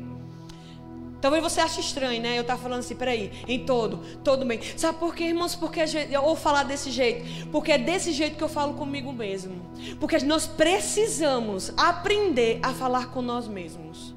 Talvez 1.27 1.43
você 1.43 1.59
ache 1.59 1.81
estranho, 1.81 2.21
né? 2.21 2.37
Eu 2.37 2.41
estar 2.43 2.55
falando 2.55 2.79
assim, 2.79 2.95
peraí, 2.95 3.43
em 3.49 3.65
todo, 3.65 3.97
todo 4.23 4.45
bem. 4.45 4.61
Sabe 4.77 4.97
por 4.97 5.13
quê, 5.13 5.25
irmãos? 5.25 5.57
Porque 5.57 5.81
eu 6.09 6.35
falar 6.37 6.63
desse 6.63 6.89
jeito. 6.89 7.49
Porque 7.51 7.73
é 7.73 7.77
desse 7.77 8.13
jeito 8.13 8.37
que 8.37 8.43
eu 8.45 8.47
falo 8.47 8.75
comigo 8.75 9.11
mesmo. 9.11 9.69
Porque 9.99 10.17
nós 10.19 10.47
precisamos 10.47 11.73
aprender 11.75 12.61
a 12.63 12.73
falar 12.73 13.07
com 13.07 13.21
nós 13.21 13.45
mesmos. 13.45 14.15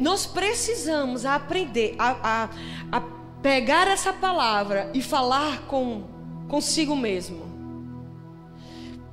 Nós 0.00 0.24
precisamos 0.24 1.26
aprender 1.26 1.94
a, 1.98 2.16
a, 2.22 2.96
a 2.96 3.02
pegar 3.42 3.88
essa 3.88 4.10
palavra 4.10 4.90
e 4.94 5.02
falar 5.02 5.66
com 5.66 6.02
consigo 6.48 6.96
mesmo. 6.96 7.44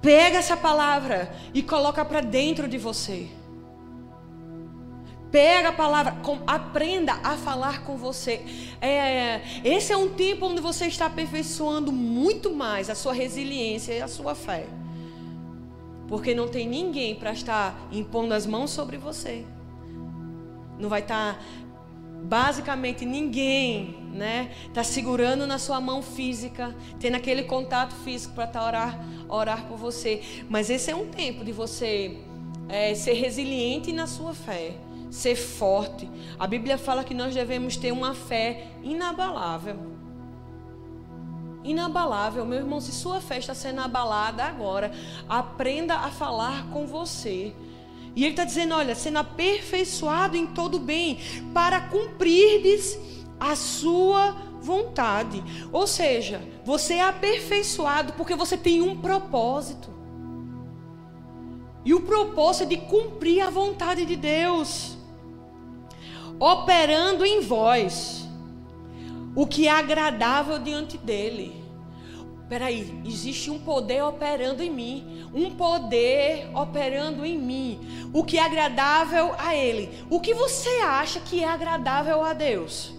Pega 0.01 0.37
essa 0.37 0.55
palavra 0.55 1.35
e 1.53 1.61
coloca 1.61 2.05
para 2.05 2.21
dentro 2.21 2.65
de 2.65 2.77
você. 2.77 3.40
Pega 5.31 5.69
a 5.69 5.71
palavra, 5.71 6.11
com, 6.23 6.39
aprenda 6.45 7.13
a 7.23 7.37
falar 7.37 7.83
com 7.83 7.95
você. 7.95 8.41
É, 8.81 9.41
esse 9.63 9.93
é 9.93 9.97
um 9.97 10.09
tempo 10.09 10.45
onde 10.45 10.59
você 10.59 10.87
está 10.87 11.05
aperfeiçoando 11.05 11.91
muito 11.91 12.53
mais 12.53 12.89
a 12.89 12.95
sua 12.95 13.13
resiliência 13.13 13.93
e 13.93 14.01
a 14.01 14.09
sua 14.09 14.35
fé. 14.35 14.67
Porque 16.07 16.35
não 16.35 16.49
tem 16.49 16.67
ninguém 16.67 17.15
para 17.15 17.31
estar 17.31 17.79
impondo 17.91 18.33
as 18.33 18.45
mãos 18.45 18.71
sobre 18.71 18.97
você. 18.97 19.45
Não 20.77 20.89
vai 20.89 20.99
estar 20.99 21.41
basicamente 22.23 23.05
ninguém, 23.05 23.95
né, 24.13 24.51
tá 24.73 24.83
segurando 24.83 25.47
na 25.47 25.57
sua 25.57 25.81
mão 25.81 26.01
física, 26.01 26.75
tendo 26.99 27.15
aquele 27.15 27.43
contato 27.43 27.95
físico 27.95 28.35
para 28.35 28.47
tá 28.47 28.63
orar, 28.63 29.05
orar 29.27 29.65
por 29.65 29.77
você. 29.77 30.21
Mas 30.49 30.69
esse 30.69 30.91
é 30.91 30.95
um 30.95 31.07
tempo 31.07 31.43
de 31.43 31.51
você 31.51 32.17
é, 32.69 32.93
ser 32.93 33.13
resiliente 33.13 33.91
na 33.91 34.07
sua 34.07 34.33
fé, 34.33 34.75
ser 35.11 35.35
forte. 35.35 36.09
A 36.39 36.47
Bíblia 36.47 36.77
fala 36.77 37.03
que 37.03 37.13
nós 37.13 37.35
devemos 37.35 37.75
ter 37.75 37.91
uma 37.91 38.15
fé 38.15 38.67
inabalável. 38.81 39.91
Inabalável, 41.63 42.45
meu 42.45 42.57
irmão, 42.57 42.81
se 42.81 42.91
sua 42.91 43.21
fé 43.21 43.37
está 43.37 43.53
sendo 43.53 43.81
abalada 43.81 44.43
agora, 44.43 44.91
aprenda 45.29 45.95
a 45.95 46.09
falar 46.09 46.67
com 46.71 46.87
você. 46.87 47.53
E 48.15 48.23
ele 48.23 48.31
está 48.31 48.45
dizendo: 48.45 48.73
olha, 48.73 48.95
sendo 48.95 49.19
aperfeiçoado 49.19 50.35
em 50.35 50.47
todo 50.47 50.79
bem, 50.79 51.19
para 51.53 51.81
cumprirdes 51.81 52.97
a 53.39 53.55
sua 53.55 54.35
vontade. 54.61 55.43
Ou 55.71 55.85
seja, 55.85 56.41
você 56.63 56.95
é 56.95 57.01
aperfeiçoado 57.01 58.13
porque 58.13 58.35
você 58.35 58.57
tem 58.57 58.81
um 58.81 58.99
propósito. 58.99 59.91
E 61.83 61.93
o 61.93 62.01
propósito 62.01 62.63
é 62.63 62.67
de 62.67 62.77
cumprir 62.77 63.41
a 63.41 63.49
vontade 63.49 64.05
de 64.05 64.15
Deus, 64.15 64.97
operando 66.41 67.25
em 67.25 67.39
vós 67.39 68.27
o 69.33 69.47
que 69.47 69.67
é 69.67 69.71
agradável 69.71 70.59
diante 70.59 70.97
dele 70.97 71.61
Peraí, 72.51 73.01
existe 73.05 73.49
um 73.49 73.59
poder 73.59 74.03
operando 74.03 74.61
em 74.61 74.69
mim, 74.69 75.25
um 75.33 75.51
poder 75.51 76.49
operando 76.53 77.25
em 77.25 77.39
mim, 77.39 77.79
o 78.11 78.25
que 78.25 78.37
é 78.37 78.43
agradável 78.43 79.33
a 79.37 79.55
Ele. 79.55 79.89
O 80.09 80.19
que 80.19 80.33
você 80.33 80.67
acha 80.83 81.21
que 81.21 81.41
é 81.41 81.47
agradável 81.47 82.21
a 82.21 82.33
Deus? 82.33 82.93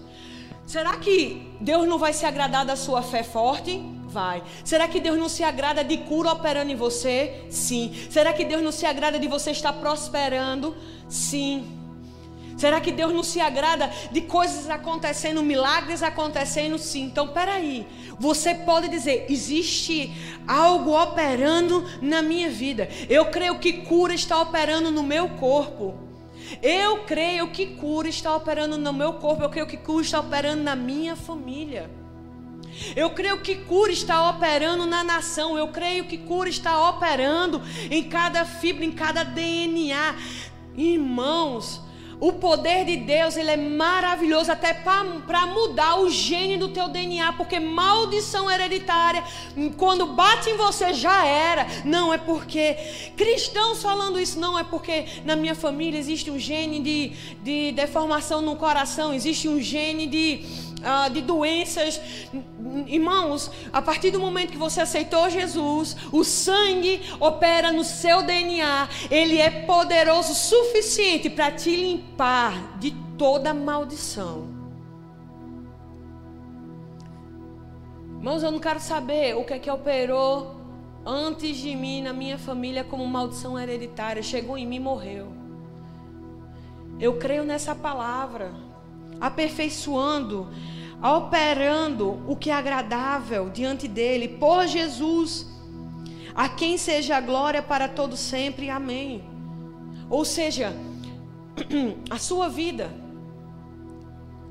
Será 0.65 0.97
que 0.97 1.53
Deus 1.61 1.87
não 1.87 1.99
vai 1.99 2.15
se 2.15 2.25
agradar 2.25 2.65
da 2.65 2.77
sua 2.77 3.03
fé 3.03 3.23
forte? 3.23 3.79
Vai. 4.07 4.43
Será 4.65 4.89
que 4.89 4.99
Deus 4.99 5.19
não 5.19 5.29
se 5.29 5.45
agrada 5.45 5.85
de 5.85 5.99
cura 5.99 6.33
operando 6.33 6.73
em 6.73 6.77
você? 6.77 7.45
Sim. 7.51 7.93
Será 8.09 8.33
que 8.33 8.47
Deus 8.47 8.63
não 8.63 8.73
se 8.73 8.87
agrada 8.87 9.19
de 9.19 9.29
você 9.29 9.51
estar 9.51 9.75
prosperando? 9.75 10.75
Sim. 11.11 11.82
Será 12.63 12.81
que 12.81 12.93
Deus 12.93 13.13
não 13.13 13.25
se 13.25 13.41
agrada 13.41 13.91
de 14.13 14.21
coisas 14.21 14.71
acontecendo, 14.71 15.43
milagres 15.43 16.01
acontecendo? 16.01 16.79
Sim. 16.79 17.07
Então, 17.07 17.27
peraí. 17.27 17.85
Você 18.21 18.55
pode 18.55 18.87
dizer: 18.87 19.27
existe 19.29 20.15
algo 20.47 20.93
operando 20.93 21.85
na 22.01 22.23
minha 22.23 22.49
vida. 22.49 22.89
Eu 23.09 23.25
creio 23.33 23.59
que 23.59 23.73
cura 23.73 24.15
está 24.15 24.41
operando 24.41 24.93
no 24.93 25.03
meu 25.03 25.31
corpo. 25.31 25.99
Eu 26.63 26.99
creio 26.99 27.51
que 27.51 27.67
cura 27.67 28.09
está 28.09 28.33
operando 28.37 28.79
no 28.79 28.93
meu 28.93 29.15
corpo. 29.15 29.43
Eu 29.43 29.51
creio 29.51 29.67
que 29.67 29.77
cura 29.77 30.05
está 30.05 30.21
operando 30.21 30.63
na 30.63 30.77
minha 30.77 31.17
família. 31.17 31.91
Eu 32.95 33.11
creio 33.11 33.41
que 33.41 33.57
cura 33.57 33.91
está 33.91 34.31
operando 34.31 34.87
na 34.87 35.03
nação. 35.03 35.59
Eu 35.59 35.67
creio 35.67 36.05
que 36.05 36.17
cura 36.17 36.49
está 36.49 36.89
operando 36.91 37.61
em 37.91 38.05
cada 38.05 38.45
fibra, 38.45 38.85
em 38.85 38.93
cada 38.93 39.25
DNA. 39.25 40.15
Irmãos, 40.77 41.83
o 42.23 42.33
poder 42.35 42.85
de 42.85 42.99
Deus, 42.99 43.37
ele 43.37 43.51
é 43.51 43.57
maravilhoso 43.57 44.53
até 44.53 44.73
para 44.73 45.45
mudar 45.49 45.99
o 45.99 46.09
gene 46.09 46.57
do 46.57 46.69
teu 46.69 46.89
DNA, 46.89 47.33
porque 47.33 47.59
maldição 47.59 48.49
hereditária, 48.49 49.25
quando 49.77 50.07
bate 50.07 50.49
em 50.49 50.57
você 50.57 50.95
já 50.95 51.27
era. 51.27 51.67
Não 51.85 52.15
é 52.15 52.19
porque 52.19 52.77
cristãos 53.17 53.83
falando 53.83 54.21
isso, 54.21 54.39
não 54.39 54.57
é 54.57 54.63
porque 54.63 55.05
na 55.25 55.35
minha 55.35 55.57
família 55.57 55.99
existe 55.99 56.31
um 56.31 56.39
gene 56.39 56.79
de, 56.79 57.13
de 57.43 57.73
deformação 57.73 58.41
no 58.41 58.55
coração, 58.55 59.13
existe 59.13 59.49
um 59.49 59.61
gene 59.61 60.07
de 60.07 60.72
ah, 60.85 61.09
de 61.09 61.21
doenças. 61.21 62.01
Irmãos, 62.87 63.51
a 63.73 63.81
partir 63.81 64.11
do 64.11 64.21
momento 64.21 64.53
que 64.53 64.59
você 64.59 64.81
aceitou 64.81 65.31
Jesus, 65.31 65.97
o 66.13 66.25
sangue 66.25 67.03
opera 67.21 67.73
no 67.73 67.85
seu 67.85 68.23
DNA, 68.23 68.89
ele 69.11 69.39
é 69.39 69.51
poderoso 69.51 70.33
o 70.33 70.35
suficiente 70.35 71.29
para 71.31 71.51
te 71.51 71.75
limpar 71.75 72.79
de 72.79 72.91
toda 73.17 73.55
maldição. 73.55 74.49
Irmãos, 78.17 78.43
eu 78.43 78.53
não 78.53 78.61
quero 78.61 78.79
saber 78.79 79.37
o 79.37 79.45
que 79.45 79.53
é 79.53 79.59
que 79.59 79.71
operou 79.71 80.63
antes 81.05 81.57
de 81.57 81.75
mim 81.75 82.03
na 82.03 82.13
minha 82.13 82.39
família 82.39 82.85
como 82.85 83.05
maldição 83.07 83.59
hereditária. 83.59 84.23
Chegou 84.23 84.57
em 84.57 84.65
mim 84.65 84.77
e 84.77 84.81
morreu. 84.81 85.33
Eu 87.01 87.19
creio 87.19 87.43
nessa 87.43 87.75
palavra, 87.75 88.53
aperfeiçoando 89.21 90.49
operando 91.03 92.23
o 92.29 92.37
que 92.37 92.51
é 92.51 92.55
agradável 92.55 93.51
diante 93.51 93.89
dele, 93.89 94.29
por 94.29 94.67
Jesus, 94.67 95.47
a 96.35 96.49
quem 96.49 96.79
seja 96.79 97.17
a 97.17 97.21
glória 97.21 97.61
para 97.61 97.89
todo 97.89 98.17
sempre. 98.17 98.71
Amém. 98.71 99.25
Ou 100.09 100.25
seja, 100.25 100.73
a 102.09 102.19
sua 102.19 102.49
vida 102.49 102.91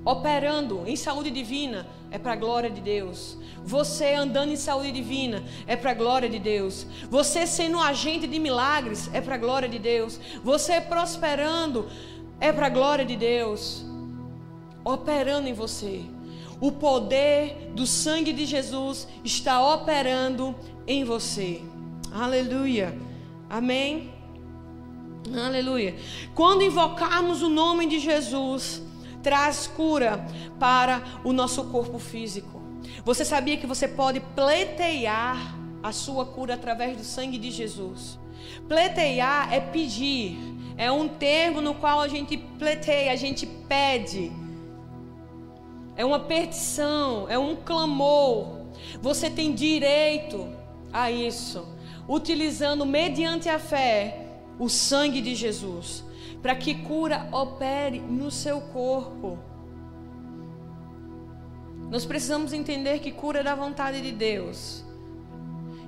operando 0.04 0.84
em 0.88 0.96
saúde 0.96 1.30
divina 1.30 1.88
é 2.10 2.18
para 2.18 2.34
a 2.34 2.36
glória 2.36 2.70
de 2.70 2.82
Deus. 2.82 3.38
Você 3.64 4.14
andando 4.14 4.52
em 4.52 4.56
saúde 4.56 4.92
divina 4.92 5.44
é 5.66 5.76
para 5.76 5.92
a 5.92 5.94
glória 5.94 6.28
de 6.28 6.40
Deus. 6.40 6.86
Você 7.10 7.48
sendo 7.48 7.78
um 7.78 7.82
agente 7.82 8.28
de 8.28 8.40
milagres 8.40 9.10
é 9.14 9.22
para 9.22 9.36
a 9.36 9.38
glória 9.38 9.70
de 9.70 9.80
Deus. 9.80 10.20
Você 10.44 10.82
prosperando 10.82 11.88
é 12.40 12.52
para 12.52 12.66
a 12.66 12.70
glória 12.70 13.06
de 13.06 13.16
Deus. 13.16 13.86
Operando 14.84 15.48
em 15.48 15.54
você. 15.54 16.04
O 16.62 16.72
poder 16.72 17.72
do 17.74 17.88
sangue 17.88 18.32
de 18.32 18.46
Jesus 18.46 19.08
está 19.26 19.74
operando 19.74 20.56
em 20.86 21.04
você. 21.04 21.62
Aleluia. 22.12 22.96
Amém. 23.50 24.14
Aleluia. 25.36 25.96
Quando 26.36 26.64
invocarmos 26.64 27.42
o 27.42 27.50
nome 27.50 27.88
de 27.88 28.00
Jesus, 28.00 28.82
traz 29.24 29.66
cura 29.66 30.26
para 30.60 31.02
o 31.24 31.34
nosso 31.34 31.64
corpo 31.66 31.98
físico. 31.98 32.62
Você 33.04 33.26
sabia 33.26 33.58
que 33.58 33.66
você 33.66 33.88
pode 33.88 34.20
pleitear 34.20 35.58
a 35.82 35.92
sua 35.92 36.26
cura 36.26 36.54
através 36.54 36.96
do 36.96 37.04
sangue 37.04 37.38
de 37.38 37.50
Jesus? 37.50 38.20
Pleitear 38.68 39.52
é 39.52 39.60
pedir, 39.60 40.38
é 40.78 40.92
um 40.92 41.08
termo 41.08 41.60
no 41.60 41.76
qual 41.76 42.02
a 42.02 42.08
gente 42.08 42.38
pleiteia, 42.38 43.12
a 43.12 43.16
gente 43.16 43.46
pede. 43.46 44.32
É 46.02 46.04
uma 46.04 46.20
petição, 46.20 47.30
é 47.30 47.38
um 47.38 47.56
clamor. 47.56 48.62
Você 49.04 49.30
tem 49.30 49.54
direito 49.54 50.48
a 50.92 51.12
isso, 51.12 51.64
utilizando 52.10 52.88
mediante 52.88 53.48
a 53.48 53.60
fé 53.60 54.26
o 54.58 54.68
sangue 54.68 55.22
de 55.22 55.36
Jesus 55.36 56.04
para 56.42 56.56
que 56.56 56.74
cura 56.74 57.30
opere 57.32 58.00
no 58.00 58.32
seu 58.32 58.62
corpo. 58.62 59.38
Nós 61.92 62.04
precisamos 62.04 62.52
entender 62.52 62.98
que 62.98 63.12
cura 63.12 63.42
é 63.42 63.44
da 63.44 63.54
vontade 63.54 64.02
de 64.02 64.12
Deus. 64.12 64.84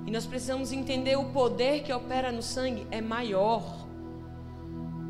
E 0.06 0.12
nós 0.12 0.28
precisamos 0.28 0.72
entender 0.72 1.18
o 1.18 1.32
poder 1.32 1.82
que 1.82 1.92
opera 1.92 2.32
no 2.32 2.44
sangue 2.44 2.86
é 2.92 3.02
maior 3.02 3.88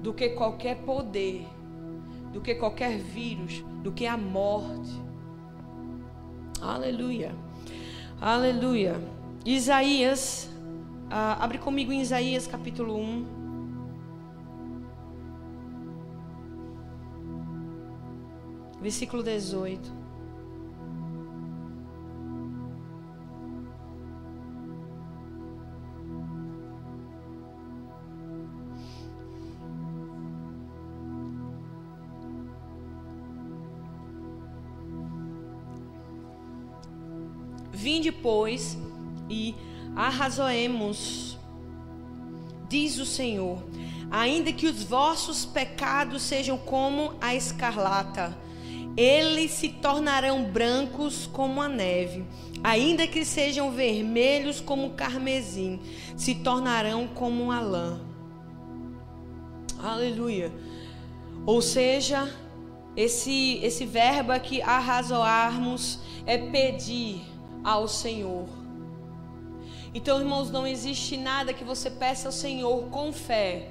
do 0.02 0.14
que 0.14 0.30
qualquer 0.30 0.78
poder, 0.78 1.46
do 2.34 2.42
que 2.42 2.56
qualquer 2.56 2.98
vírus, 2.98 3.64
do 3.82 3.92
que 3.92 4.06
a 4.06 4.18
morte. 4.18 4.92
Aleluia. 6.60 7.34
Aleluia. 8.20 9.00
Isaías, 9.46 10.50
ah, 11.10 11.38
abre 11.40 11.60
comigo 11.60 11.94
em 11.94 12.02
Isaías 12.02 12.48
capítulo 12.48 12.98
1. 12.98 13.44
versículo 18.84 19.24
18. 19.24 20.03
Vinde, 37.84 38.14
pois, 38.14 38.78
e 39.30 39.54
arrazoemos, 39.94 41.38
diz 42.70 42.98
o 42.98 43.06
Senhor, 43.06 43.62
ainda 44.10 44.54
que 44.54 44.68
os 44.68 44.84
vossos 44.84 45.44
pecados 45.44 46.22
sejam 46.22 46.58
como 46.58 47.14
a 47.20 47.36
escarlata, 47.36 48.38
eles 48.96 49.52
se 49.52 49.68
tornarão 49.68 50.46
brancos 50.46 51.28
como 51.28 51.62
a 51.62 51.68
neve, 51.68 52.24
ainda 52.64 53.06
que 53.06 53.26
sejam 53.26 53.70
vermelhos 53.70 54.62
como 54.62 54.88
o 54.88 54.94
carmesim, 54.94 55.82
se 56.16 56.36
tornarão 56.36 57.06
como 57.06 57.52
a 57.52 57.60
lã. 57.60 58.00
Aleluia. 59.78 60.54
Ou 61.46 61.62
seja, 61.62 62.34
esse 62.96 63.60
esse 63.62 63.86
verbo 63.86 64.32
aqui 64.32 64.62
arrazoarmos 64.62 66.00
é 66.26 66.38
pedir 66.38 67.33
ao 67.64 67.88
Senhor. 67.88 68.48
Então, 69.94 70.20
irmãos, 70.20 70.50
não 70.50 70.66
existe 70.66 71.18
nada 71.18 71.54
que 71.54 71.64
você 71.64 71.90
peça 71.90 72.28
ao 72.28 72.32
Senhor 72.32 72.90
com 72.90 73.14
fé 73.14 73.70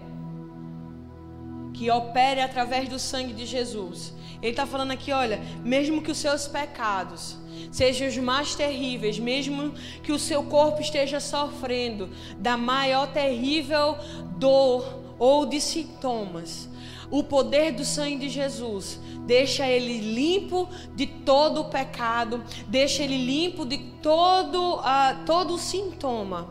que 1.75 1.91
opere 1.91 2.41
através 2.41 2.89
do 2.89 2.99
sangue 2.99 3.33
de 3.33 3.47
Jesus 3.47 4.15
ele 4.43 4.51
está 4.51 4.67
falando 4.67 4.91
aqui, 4.91 5.13
olha, 5.13 5.41
mesmo 5.65 6.03
que 6.03 6.11
os 6.11 6.19
seus 6.19 6.49
pecados 6.49 7.39
sejam 7.71 8.09
os 8.09 8.19
mais 8.19 8.57
terríveis, 8.57 9.17
mesmo 9.17 9.73
que 10.03 10.11
o 10.11 10.19
seu 10.19 10.43
corpo 10.43 10.81
esteja 10.81 11.21
sofrendo 11.21 12.11
da 12.39 12.57
maior 12.57 13.07
terrível 13.13 13.97
dor 14.37 15.01
ou 15.17 15.47
de 15.47 15.61
sintomas, 15.61 16.69
o 17.12 17.22
poder 17.22 17.72
do 17.72 17.85
sangue 17.85 18.16
de 18.16 18.31
Jesus 18.31 18.98
deixa 19.27 19.68
ele 19.68 19.98
limpo 20.14 20.66
de 20.96 21.07
todo 21.07 21.61
o 21.61 21.64
pecado, 21.66 22.42
deixa 22.66 23.03
ele 23.03 23.18
limpo 23.18 23.66
de 23.66 23.77
todo, 24.01 24.77
uh, 24.77 25.25
todo 25.27 25.55
o 25.55 25.59
sintoma 25.59 26.48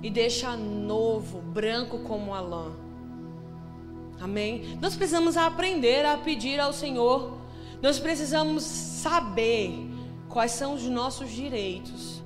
e 0.00 0.08
deixa 0.08 0.56
novo, 0.56 1.40
branco 1.40 1.98
como 1.98 2.32
a 2.32 2.40
lã. 2.40 2.72
Amém? 4.20 4.78
Nós 4.80 4.94
precisamos 4.94 5.36
aprender 5.36 6.06
a 6.06 6.16
pedir 6.16 6.60
ao 6.60 6.72
Senhor. 6.72 7.36
Nós 7.82 7.98
precisamos 7.98 8.62
saber 8.62 9.72
quais 10.28 10.52
são 10.52 10.74
os 10.74 10.84
nossos 10.84 11.32
direitos. 11.32 12.22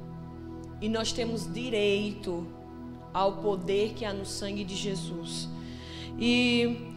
E 0.78 0.90
nós 0.90 1.10
temos 1.10 1.50
direito 1.50 2.46
ao 3.14 3.38
poder 3.38 3.94
que 3.94 4.04
há 4.04 4.12
no 4.12 4.26
sangue 4.26 4.62
de 4.62 4.76
Jesus. 4.76 5.48
E 6.18 6.91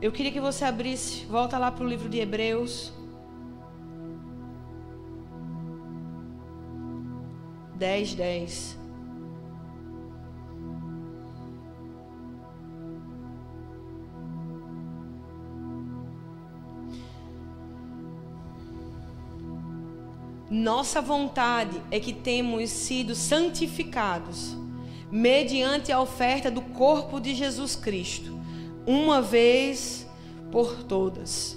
eu 0.00 0.10
queria 0.10 0.32
que 0.32 0.40
você 0.40 0.64
abrisse, 0.64 1.26
volta 1.26 1.58
lá 1.58 1.70
para 1.70 1.84
o 1.84 1.88
livro 1.88 2.08
de 2.08 2.18
Hebreus. 2.18 2.92
10, 7.76 8.14
10. 8.14 8.78
Nossa 20.50 21.00
vontade 21.00 21.80
é 21.90 22.00
que 22.00 22.12
temos 22.12 22.70
sido 22.70 23.14
santificados 23.14 24.56
mediante 25.10 25.92
a 25.92 26.00
oferta 26.00 26.50
do 26.50 26.60
corpo 26.60 27.20
de 27.20 27.34
Jesus 27.34 27.76
Cristo, 27.76 28.39
uma 28.90 29.22
vez 29.22 30.04
por 30.50 30.82
todas. 30.82 31.56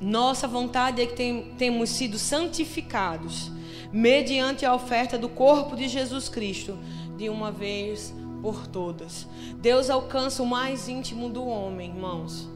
Nossa 0.00 0.48
vontade 0.48 1.02
é 1.02 1.06
que 1.06 1.14
tem, 1.14 1.54
temos 1.58 1.90
sido 1.90 2.18
santificados 2.18 3.52
mediante 3.92 4.64
a 4.64 4.74
oferta 4.74 5.18
do 5.18 5.28
corpo 5.28 5.76
de 5.76 5.88
Jesus 5.88 6.30
Cristo, 6.30 6.78
de 7.18 7.28
uma 7.28 7.52
vez 7.52 8.14
por 8.40 8.66
todas. 8.66 9.28
Deus 9.58 9.90
alcança 9.90 10.42
o 10.42 10.46
mais 10.46 10.88
íntimo 10.88 11.28
do 11.28 11.46
homem, 11.46 11.90
irmãos. 11.90 12.48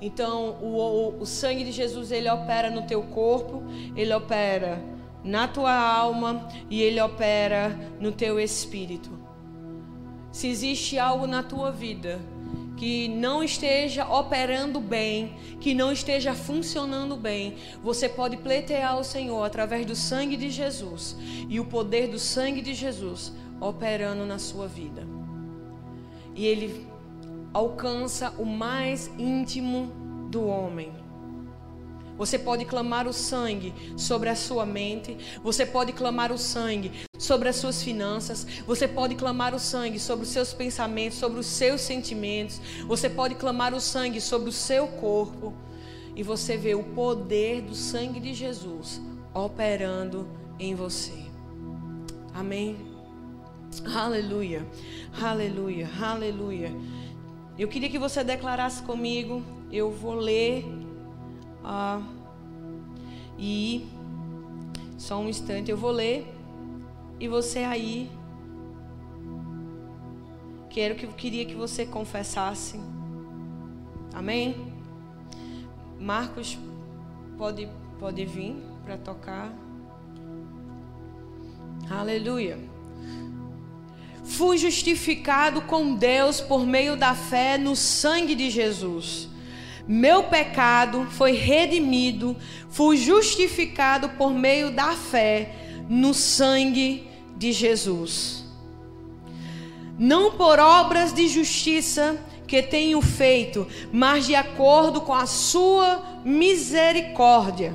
Então, 0.00 0.56
o, 0.60 0.76
o, 0.76 1.20
o 1.20 1.26
sangue 1.26 1.64
de 1.64 1.70
Jesus, 1.70 2.10
ele 2.10 2.28
opera 2.28 2.70
no 2.70 2.82
teu 2.82 3.04
corpo, 3.04 3.62
ele 3.94 4.12
opera 4.12 4.82
na 5.22 5.46
tua 5.46 5.72
alma 5.72 6.48
e 6.68 6.82
ele 6.82 7.00
opera 7.00 7.78
no 8.00 8.10
teu 8.10 8.40
espírito. 8.40 9.21
Se 10.32 10.48
existe 10.48 10.98
algo 10.98 11.26
na 11.26 11.42
tua 11.42 11.70
vida 11.70 12.18
que 12.76 13.06
não 13.06 13.44
esteja 13.44 14.08
operando 14.08 14.80
bem, 14.80 15.36
que 15.60 15.74
não 15.74 15.92
esteja 15.92 16.34
funcionando 16.34 17.16
bem, 17.16 17.54
você 17.82 18.08
pode 18.08 18.38
pleitear 18.38 18.94
ao 18.94 19.04
Senhor 19.04 19.44
através 19.44 19.86
do 19.86 19.94
sangue 19.94 20.36
de 20.36 20.50
Jesus 20.50 21.16
e 21.48 21.60
o 21.60 21.66
poder 21.66 22.08
do 22.08 22.18
sangue 22.18 22.60
de 22.60 22.74
Jesus 22.74 23.32
operando 23.60 24.26
na 24.26 24.38
sua 24.38 24.66
vida. 24.66 25.06
E 26.34 26.46
ele 26.46 26.86
alcança 27.52 28.34
o 28.38 28.44
mais 28.44 29.08
íntimo 29.18 29.92
do 30.30 30.46
homem. 30.46 31.01
Você 32.16 32.38
pode 32.38 32.64
clamar 32.64 33.08
o 33.08 33.12
sangue 33.12 33.72
sobre 33.96 34.28
a 34.28 34.36
sua 34.36 34.64
mente, 34.66 35.16
você 35.42 35.64
pode 35.64 35.92
clamar 35.92 36.30
o 36.30 36.38
sangue 36.38 36.92
sobre 37.18 37.48
as 37.48 37.56
suas 37.56 37.82
finanças, 37.82 38.46
você 38.66 38.86
pode 38.86 39.14
clamar 39.14 39.54
o 39.54 39.58
sangue 39.58 39.98
sobre 39.98 40.24
os 40.24 40.30
seus 40.30 40.52
pensamentos, 40.52 41.18
sobre 41.18 41.40
os 41.40 41.46
seus 41.46 41.80
sentimentos, 41.80 42.60
você 42.86 43.08
pode 43.08 43.34
clamar 43.34 43.74
o 43.74 43.80
sangue 43.80 44.20
sobre 44.20 44.48
o 44.48 44.52
seu 44.52 44.86
corpo. 44.86 45.52
e 46.14 46.22
você 46.22 46.58
vê 46.58 46.74
o 46.74 46.82
poder 46.82 47.62
do 47.62 47.74
sangue 47.74 48.20
de 48.20 48.34
Jesus 48.34 49.00
operando 49.34 50.28
em 50.58 50.74
você. 50.74 51.12
Amém. 52.34 52.76
Aleluia. 53.94 54.66
Aleluia. 55.20 55.88
Aleluia. 56.00 56.70
Eu 57.58 57.68
queria 57.68 57.88
que 57.88 57.98
você 57.98 58.22
declarasse 58.22 58.82
comigo. 58.82 59.42
Eu 59.70 59.90
vou 59.90 60.14
ler. 60.14 60.81
Ah, 61.64 62.00
e 63.38 63.86
só 64.98 65.18
um 65.18 65.28
instante, 65.28 65.70
eu 65.70 65.76
vou 65.76 65.90
ler. 65.90 66.26
E 67.18 67.28
você 67.28 67.60
aí. 67.60 68.10
Quero 70.70 70.94
que 70.94 71.06
queria 71.08 71.44
que 71.44 71.54
você 71.54 71.84
confessasse. 71.84 72.80
Amém? 74.14 74.72
Marcos 76.00 76.58
pode 77.36 77.68
pode 77.98 78.24
vir 78.24 78.56
para 78.84 78.96
tocar. 78.96 79.52
Aleluia. 81.88 82.58
Fui 84.24 84.56
justificado 84.58 85.62
com 85.62 85.94
Deus 85.94 86.40
por 86.40 86.66
meio 86.66 86.96
da 86.96 87.14
fé 87.14 87.58
no 87.58 87.76
sangue 87.76 88.34
de 88.34 88.50
Jesus. 88.50 89.28
Meu 89.86 90.24
pecado 90.24 91.06
foi 91.10 91.32
redimido, 91.32 92.36
fui 92.70 92.96
justificado 92.96 94.10
por 94.10 94.32
meio 94.32 94.70
da 94.70 94.92
fé 94.92 95.54
no 95.88 96.14
sangue 96.14 97.08
de 97.36 97.52
Jesus. 97.52 98.44
Não 99.98 100.32
por 100.32 100.58
obras 100.58 101.12
de 101.12 101.28
justiça 101.28 102.18
que 102.46 102.62
tenho 102.62 103.00
feito, 103.00 103.66
mas 103.92 104.26
de 104.26 104.34
acordo 104.34 105.00
com 105.00 105.14
a 105.14 105.26
sua 105.26 106.20
misericórdia. 106.24 107.74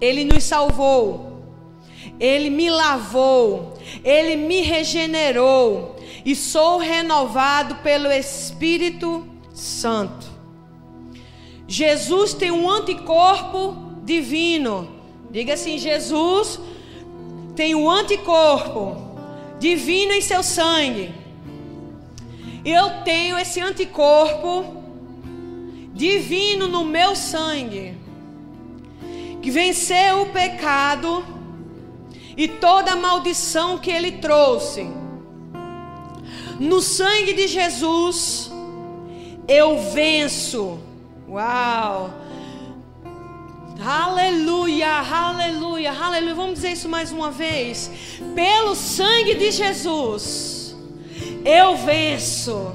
Ele 0.00 0.24
nos 0.24 0.44
salvou, 0.44 1.42
ele 2.20 2.50
me 2.50 2.70
lavou, 2.70 3.74
ele 4.04 4.36
me 4.36 4.60
regenerou 4.60 5.96
e 6.24 6.36
sou 6.36 6.78
renovado 6.78 7.76
pelo 7.76 8.10
Espírito 8.10 9.26
Santo. 9.54 10.35
Jesus 11.68 12.32
tem 12.32 12.50
um 12.50 12.70
anticorpo 12.70 13.76
divino. 14.04 14.88
Diga 15.30 15.54
assim: 15.54 15.78
Jesus 15.78 16.60
tem 17.54 17.74
um 17.74 17.90
anticorpo 17.90 18.96
divino 19.58 20.12
em 20.12 20.20
seu 20.20 20.42
sangue. 20.42 21.12
Eu 22.64 23.02
tenho 23.04 23.38
esse 23.38 23.60
anticorpo 23.60 24.64
divino 25.94 26.68
no 26.68 26.84
meu 26.84 27.16
sangue, 27.16 27.96
que 29.40 29.50
venceu 29.50 30.22
o 30.22 30.26
pecado 30.26 31.24
e 32.36 32.46
toda 32.46 32.92
a 32.92 32.96
maldição 32.96 33.78
que 33.78 33.90
ele 33.90 34.12
trouxe. 34.12 34.86
No 36.60 36.80
sangue 36.80 37.32
de 37.32 37.46
Jesus, 37.46 38.50
eu 39.48 39.78
venço 39.78 40.78
Uau! 41.28 42.14
Aleluia, 43.84 45.00
aleluia, 45.00 45.92
aleluia. 45.92 46.34
Vamos 46.34 46.54
dizer 46.54 46.70
isso 46.70 46.88
mais 46.88 47.10
uma 47.10 47.32
vez. 47.32 47.90
Pelo 48.32 48.76
sangue 48.76 49.34
de 49.34 49.50
Jesus, 49.50 50.76
eu 51.44 51.76
venço. 51.78 52.72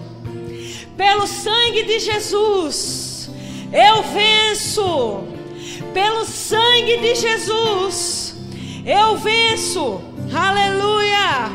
Pelo 0.97 1.25
sangue 1.27 1.83
de 1.83 1.99
Jesus, 1.99 3.29
eu 3.71 4.03
venço. 4.03 5.23
Pelo 5.93 6.25
sangue 6.25 6.97
de 6.97 7.15
Jesus, 7.15 8.35
eu 8.85 9.15
venço. 9.15 10.01
Aleluia. 10.33 11.49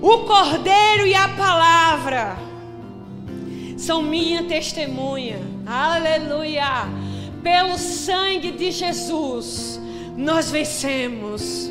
O 0.00 0.18
Cordeiro 0.18 1.04
e 1.06 1.14
a 1.16 1.28
palavra 1.30 2.49
são 3.80 4.02
minha 4.02 4.44
testemunha. 4.44 5.40
Aleluia! 5.66 6.86
Pelo 7.42 7.78
sangue 7.78 8.50
de 8.50 8.70
Jesus, 8.70 9.80
nós 10.16 10.50
vencemos. 10.50 11.70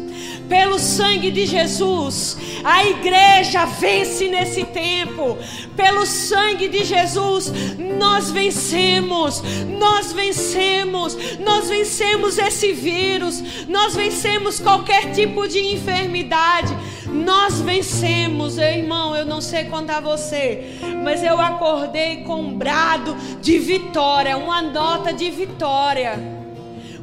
Pelo 0.49 0.79
sangue 0.79 1.29
de 1.29 1.45
Jesus, 1.45 2.35
a 2.63 2.83
igreja 2.83 3.65
vence 3.65 4.27
nesse 4.27 4.63
tempo. 4.63 5.37
Pelo 5.75 6.07
sangue 6.07 6.67
de 6.67 6.83
Jesus, 6.83 7.53
nós 7.99 8.31
vencemos. 8.31 9.43
Nós 9.77 10.11
vencemos. 10.11 11.15
Nós 11.39 11.69
vencemos 11.69 12.39
esse 12.39 12.73
vírus. 12.73 13.67
Nós 13.67 13.95
vencemos 13.95 14.59
qualquer 14.59 15.11
tipo 15.11 15.47
de 15.47 15.59
enfermidade. 15.59 16.75
Nós 17.13 17.59
vencemos, 17.61 18.57
irmão. 18.57 19.15
Eu 19.15 19.25
não 19.25 19.41
sei 19.41 19.67
a 19.69 19.99
você, 19.99 20.79
mas 21.03 21.23
eu 21.23 21.39
acordei 21.39 22.23
com 22.23 22.41
um 22.41 22.57
brado 22.57 23.15
de 23.41 23.57
vitória, 23.59 24.37
uma 24.37 24.61
nota 24.61 25.11
de 25.11 25.29
vitória 25.29 26.39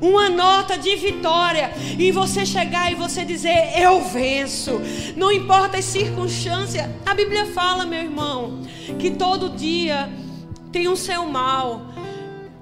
uma 0.00 0.28
nota 0.28 0.76
de 0.76 0.94
vitória 0.96 1.70
e 1.98 2.10
você 2.10 2.44
chegar 2.44 2.92
e 2.92 2.94
você 2.94 3.24
dizer: 3.24 3.72
Eu 3.80 4.02
venço, 4.04 4.80
não 5.16 5.32
importa 5.32 5.78
as 5.78 5.84
circunstâncias. 5.84 6.86
A 7.04 7.14
Bíblia 7.14 7.46
fala, 7.46 7.86
meu 7.86 8.00
irmão, 8.00 8.62
que 8.98 9.10
todo 9.10 9.56
dia 9.56 10.10
tem 10.70 10.88
um 10.88 10.96
seu 10.96 11.24
mal. 11.26 11.86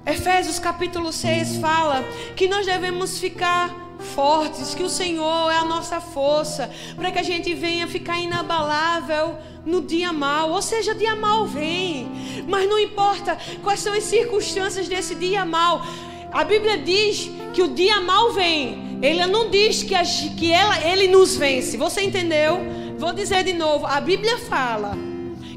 Efésios 0.05 0.59
capítulo 0.59 1.11
6 1.11 1.57
fala 1.57 2.03
que 2.35 2.47
nós 2.47 2.65
devemos 2.65 3.17
ficar 3.17 3.84
fortes, 3.99 4.73
que 4.73 4.83
o 4.83 4.89
Senhor 4.89 5.51
é 5.51 5.57
a 5.57 5.65
nossa 5.65 5.99
força, 5.99 6.69
para 6.95 7.11
que 7.11 7.19
a 7.19 7.23
gente 7.23 7.53
venha 7.53 7.87
ficar 7.87 8.19
inabalável 8.19 9.37
no 9.65 9.81
dia 9.81 10.13
mal. 10.13 10.51
Ou 10.51 10.61
seja, 10.61 10.93
dia 10.93 11.15
mal 11.15 11.45
vem, 11.45 12.07
mas 12.47 12.67
não 12.69 12.79
importa 12.79 13.37
quais 13.63 13.79
são 13.79 13.93
as 13.93 14.03
circunstâncias 14.03 14.87
desse 14.87 15.15
dia 15.15 15.45
mal. 15.45 15.85
A 16.31 16.43
Bíblia 16.43 16.77
diz 16.77 17.29
que 17.53 17.61
o 17.61 17.69
dia 17.69 18.01
mal 18.01 18.33
vem. 18.33 18.99
Ele 19.01 19.25
não 19.27 19.49
diz 19.49 19.83
que, 19.83 19.95
a, 19.95 20.03
que 20.03 20.51
ela, 20.51 20.83
ele 20.85 21.07
nos 21.07 21.35
vence. 21.35 21.77
Você 21.77 22.01
entendeu? 22.01 22.59
Vou 22.97 23.13
dizer 23.13 23.43
de 23.43 23.53
novo. 23.53 23.85
A 23.85 24.01
Bíblia 24.01 24.37
fala 24.39 24.97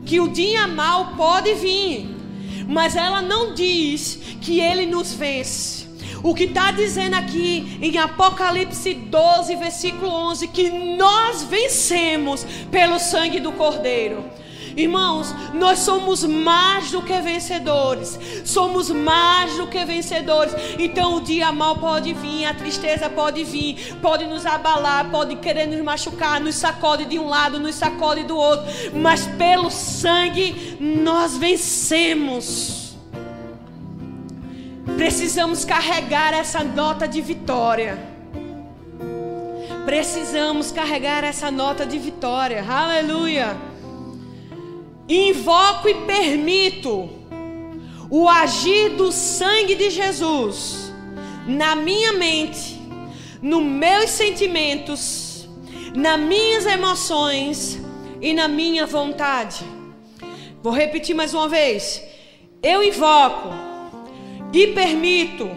que 0.04 0.20
o 0.20 0.28
dia 0.28 0.66
mal 0.66 1.14
pode 1.16 1.54
vir, 1.54 2.08
mas 2.68 2.96
ela 2.96 3.20
não 3.20 3.54
diz 3.54 4.18
que 4.40 4.60
ele 4.60 4.86
nos 4.86 5.12
vence. 5.12 5.87
O 6.22 6.34
que 6.34 6.44
está 6.44 6.70
dizendo 6.70 7.14
aqui 7.14 7.78
em 7.80 7.96
Apocalipse 7.98 8.94
12, 8.94 9.56
versículo 9.56 10.10
11, 10.10 10.48
que 10.48 10.70
nós 10.70 11.42
vencemos 11.44 12.44
pelo 12.70 12.98
sangue 12.98 13.40
do 13.40 13.52
Cordeiro. 13.52 14.24
Irmãos, 14.78 15.34
nós 15.54 15.80
somos 15.80 16.22
mais 16.22 16.92
do 16.92 17.02
que 17.02 17.20
vencedores. 17.20 18.16
Somos 18.44 18.88
mais 18.90 19.56
do 19.56 19.66
que 19.66 19.84
vencedores. 19.84 20.54
Então 20.78 21.16
o 21.16 21.20
dia 21.20 21.50
mal 21.50 21.76
pode 21.78 22.12
vir, 22.14 22.44
a 22.44 22.54
tristeza 22.54 23.10
pode 23.10 23.42
vir, 23.42 23.96
pode 24.00 24.24
nos 24.24 24.46
abalar, 24.46 25.10
pode 25.10 25.34
querer 25.36 25.66
nos 25.66 25.80
machucar, 25.80 26.40
nos 26.40 26.54
sacode 26.54 27.06
de 27.06 27.18
um 27.18 27.28
lado, 27.28 27.58
nos 27.58 27.74
sacode 27.74 28.22
do 28.22 28.36
outro. 28.36 28.66
Mas 28.94 29.26
pelo 29.26 29.68
sangue 29.68 30.76
nós 30.78 31.36
vencemos. 31.36 32.77
Precisamos 34.98 35.64
carregar 35.64 36.34
essa 36.34 36.62
nota 36.62 37.08
de 37.08 37.22
vitória. 37.22 37.98
Precisamos 39.86 40.70
carregar 40.70 41.24
essa 41.24 41.50
nota 41.50 41.86
de 41.86 41.98
vitória. 41.98 42.62
Aleluia 42.62 43.68
invoco 45.08 45.88
e 45.88 45.94
permito 45.94 47.08
o 48.10 48.28
agir 48.28 48.90
do 48.90 49.10
sangue 49.10 49.74
de 49.74 49.90
Jesus 49.90 50.92
na 51.46 51.74
minha 51.74 52.12
mente, 52.12 52.78
nos 53.40 53.62
meus 53.62 54.10
sentimentos, 54.10 55.48
nas 55.94 56.20
minhas 56.20 56.66
emoções 56.66 57.78
e 58.20 58.34
na 58.34 58.46
minha 58.48 58.86
vontade. 58.86 59.64
Vou 60.62 60.72
repetir 60.72 61.14
mais 61.14 61.32
uma 61.32 61.48
vez. 61.48 62.02
Eu 62.62 62.82
invoco 62.82 63.48
e 64.52 64.68
permito 64.68 65.50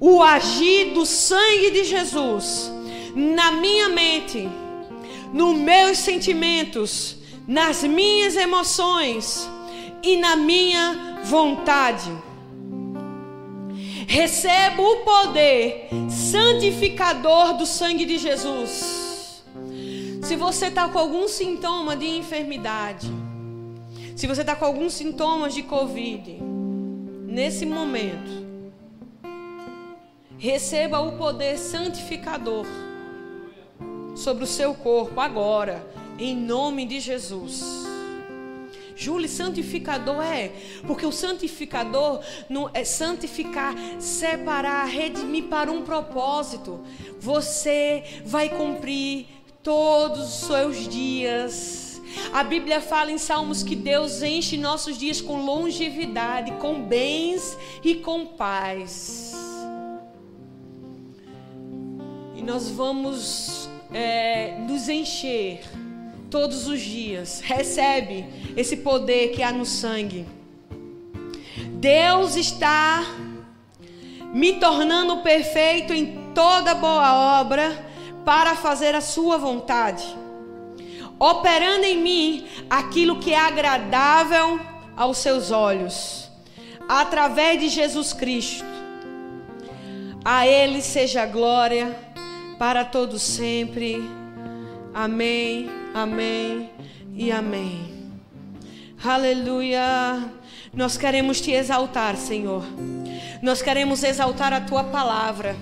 o 0.00 0.22
agir 0.22 0.92
do 0.92 1.04
sangue 1.04 1.70
de 1.70 1.84
Jesus 1.84 2.72
na 3.14 3.52
minha 3.52 3.88
mente, 3.88 4.48
nos 5.32 5.56
meus 5.56 5.98
sentimentos 5.98 7.18
nas 7.48 7.82
minhas 7.82 8.36
emoções 8.36 9.48
e 10.02 10.18
na 10.18 10.36
minha 10.36 11.18
vontade. 11.24 12.12
Recebo 14.06 14.82
o 14.82 14.96
poder 14.98 15.88
santificador 16.10 17.54
do 17.54 17.64
sangue 17.64 18.04
de 18.04 18.18
Jesus. 18.18 19.42
Se 20.22 20.36
você 20.36 20.66
está 20.66 20.88
com 20.90 20.98
algum 20.98 21.26
sintoma 21.26 21.96
de 21.96 22.06
enfermidade, 22.06 23.10
se 24.14 24.26
você 24.26 24.42
está 24.42 24.54
com 24.54 24.66
alguns 24.66 24.92
sintomas 24.92 25.54
de 25.54 25.62
Covid, 25.62 26.38
nesse 27.38 27.64
momento, 27.64 28.44
receba 30.36 30.98
o 30.98 31.16
poder 31.16 31.56
santificador 31.56 32.66
sobre 34.16 34.42
o 34.42 34.46
seu 34.46 34.74
corpo 34.74 35.20
agora, 35.20 35.86
em 36.18 36.34
nome 36.34 36.84
de 36.84 36.98
Jesus. 36.98 37.62
Júlio, 38.96 39.28
santificador 39.28 40.20
é, 40.20 40.50
porque 40.84 41.06
o 41.06 41.12
santificador 41.12 42.20
não 42.48 42.68
é 42.74 42.82
santificar, 42.82 43.72
separar, 44.00 44.84
redimir 44.86 45.44
para 45.44 45.70
um 45.70 45.84
propósito. 45.84 46.80
Você 47.20 48.02
vai 48.26 48.48
cumprir 48.48 49.26
todos 49.62 50.22
os 50.22 50.48
seus 50.48 50.88
dias. 50.88 51.87
A 52.32 52.42
Bíblia 52.42 52.80
fala 52.80 53.10
em 53.10 53.18
Salmos 53.18 53.62
que 53.62 53.74
Deus 53.74 54.22
enche 54.22 54.56
nossos 54.56 54.98
dias 54.98 55.20
com 55.20 55.44
longevidade, 55.44 56.52
com 56.52 56.82
bens 56.82 57.56
e 57.82 57.96
com 57.96 58.26
paz. 58.26 59.34
E 62.36 62.42
nós 62.42 62.68
vamos 62.68 63.68
é, 63.92 64.58
nos 64.66 64.88
encher 64.88 65.62
todos 66.30 66.68
os 66.68 66.80
dias. 66.80 67.40
Recebe 67.40 68.26
esse 68.56 68.76
poder 68.76 69.28
que 69.28 69.42
há 69.42 69.52
no 69.52 69.64
sangue. 69.64 70.26
Deus 71.80 72.36
está 72.36 73.04
me 74.32 74.54
tornando 74.54 75.18
perfeito 75.18 75.92
em 75.92 76.32
toda 76.34 76.74
boa 76.74 77.40
obra 77.40 77.86
para 78.24 78.54
fazer 78.54 78.94
a 78.94 79.00
sua 79.00 79.38
vontade, 79.38 80.04
operando 81.18 81.84
em 81.84 81.98
mim 81.98 82.46
aquilo 82.70 83.18
que 83.18 83.32
é 83.32 83.38
agradável 83.38 84.60
aos 84.96 85.18
seus 85.18 85.50
olhos, 85.50 86.30
através 86.88 87.60
de 87.60 87.68
Jesus 87.68 88.12
Cristo. 88.12 88.64
A 90.24 90.46
Ele 90.46 90.82
seja 90.82 91.24
glória 91.26 91.96
para 92.58 92.84
todos 92.84 93.22
sempre. 93.22 94.02
Amém, 94.92 95.70
amém 95.94 96.70
e 97.14 97.30
amém. 97.30 98.10
Aleluia. 99.02 100.28
Nós 100.74 100.96
queremos 100.96 101.40
te 101.40 101.52
exaltar, 101.52 102.16
Senhor. 102.16 102.64
Nós 103.40 103.62
queremos 103.62 104.02
exaltar 104.02 104.52
a 104.52 104.60
tua 104.60 104.84
palavra. 104.84 105.56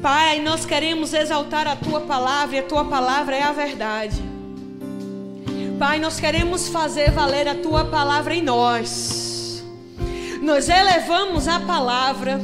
Pai, 0.00 0.40
nós 0.40 0.64
queremos 0.64 1.12
exaltar 1.12 1.66
a 1.66 1.74
tua 1.74 2.02
palavra 2.02 2.56
e 2.56 2.58
a 2.60 2.62
tua 2.62 2.84
palavra 2.84 3.36
é 3.36 3.42
a 3.42 3.52
verdade. 3.52 4.22
Pai, 5.78 5.98
nós 5.98 6.18
queremos 6.18 6.68
fazer 6.68 7.10
valer 7.10 7.46
a 7.46 7.54
tua 7.54 7.84
palavra 7.84 8.34
em 8.34 8.40
nós. 8.40 9.62
Nós 10.40 10.70
elevamos 10.70 11.46
a 11.46 11.60
palavra. 11.60 12.40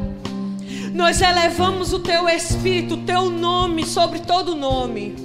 Nós 0.92 1.22
elevamos 1.22 1.94
o 1.94 2.00
teu 2.00 2.28
espírito, 2.28 2.94
o 2.94 3.04
teu 3.04 3.30
nome 3.30 3.86
sobre 3.86 4.18
todo 4.18 4.54
nome. 4.54 5.16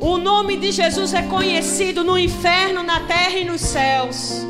O 0.00 0.18
nome 0.18 0.56
de 0.56 0.72
Jesus 0.72 1.14
é 1.14 1.22
conhecido 1.22 2.02
no 2.02 2.18
inferno, 2.18 2.82
na 2.82 2.98
terra 3.00 3.38
e 3.38 3.44
nos 3.44 3.60
céus. 3.60 4.44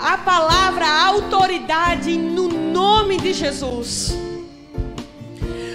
A 0.00 0.16
palavra, 0.16 0.86
a 0.86 1.08
autoridade 1.08 2.16
no 2.16 2.48
nome 2.48 3.18
de 3.18 3.34
Jesus. 3.34 4.16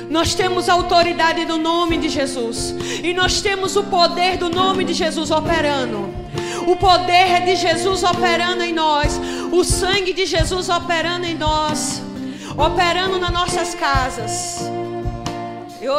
Nós 0.09 0.33
temos 0.33 0.69
a 0.69 0.73
autoridade 0.73 1.45
do 1.45 1.57
nome 1.57 1.97
de 1.97 2.09
Jesus. 2.09 2.75
E 3.03 3.13
nós 3.13 3.41
temos 3.41 3.75
o 3.75 3.83
poder 3.83 4.37
do 4.37 4.49
nome 4.49 4.83
de 4.83 4.93
Jesus 4.93 5.31
operando. 5.31 6.09
O 6.67 6.75
poder 6.75 7.41
de 7.45 7.55
Jesus 7.55 8.03
operando 8.03 8.63
em 8.63 8.73
nós. 8.73 9.19
O 9.51 9.63
sangue 9.63 10.13
de 10.13 10.25
Jesus 10.25 10.69
operando 10.69 11.25
em 11.25 11.35
nós. 11.35 12.01
Operando 12.57 13.19
nas 13.19 13.31
nossas 13.31 13.75
casas. 13.75 14.61
Eu 15.81 15.93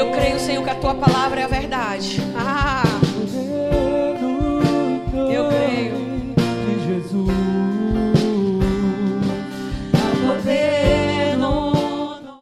Eu 0.00 0.10
creio, 0.12 0.40
Senhor, 0.40 0.64
que 0.64 0.70
a 0.70 0.74
tua 0.74 0.94
palavra 0.94 1.40
é 1.40 1.44
a 1.44 1.46
verdade. 1.46 2.22
Ah, 2.34 2.89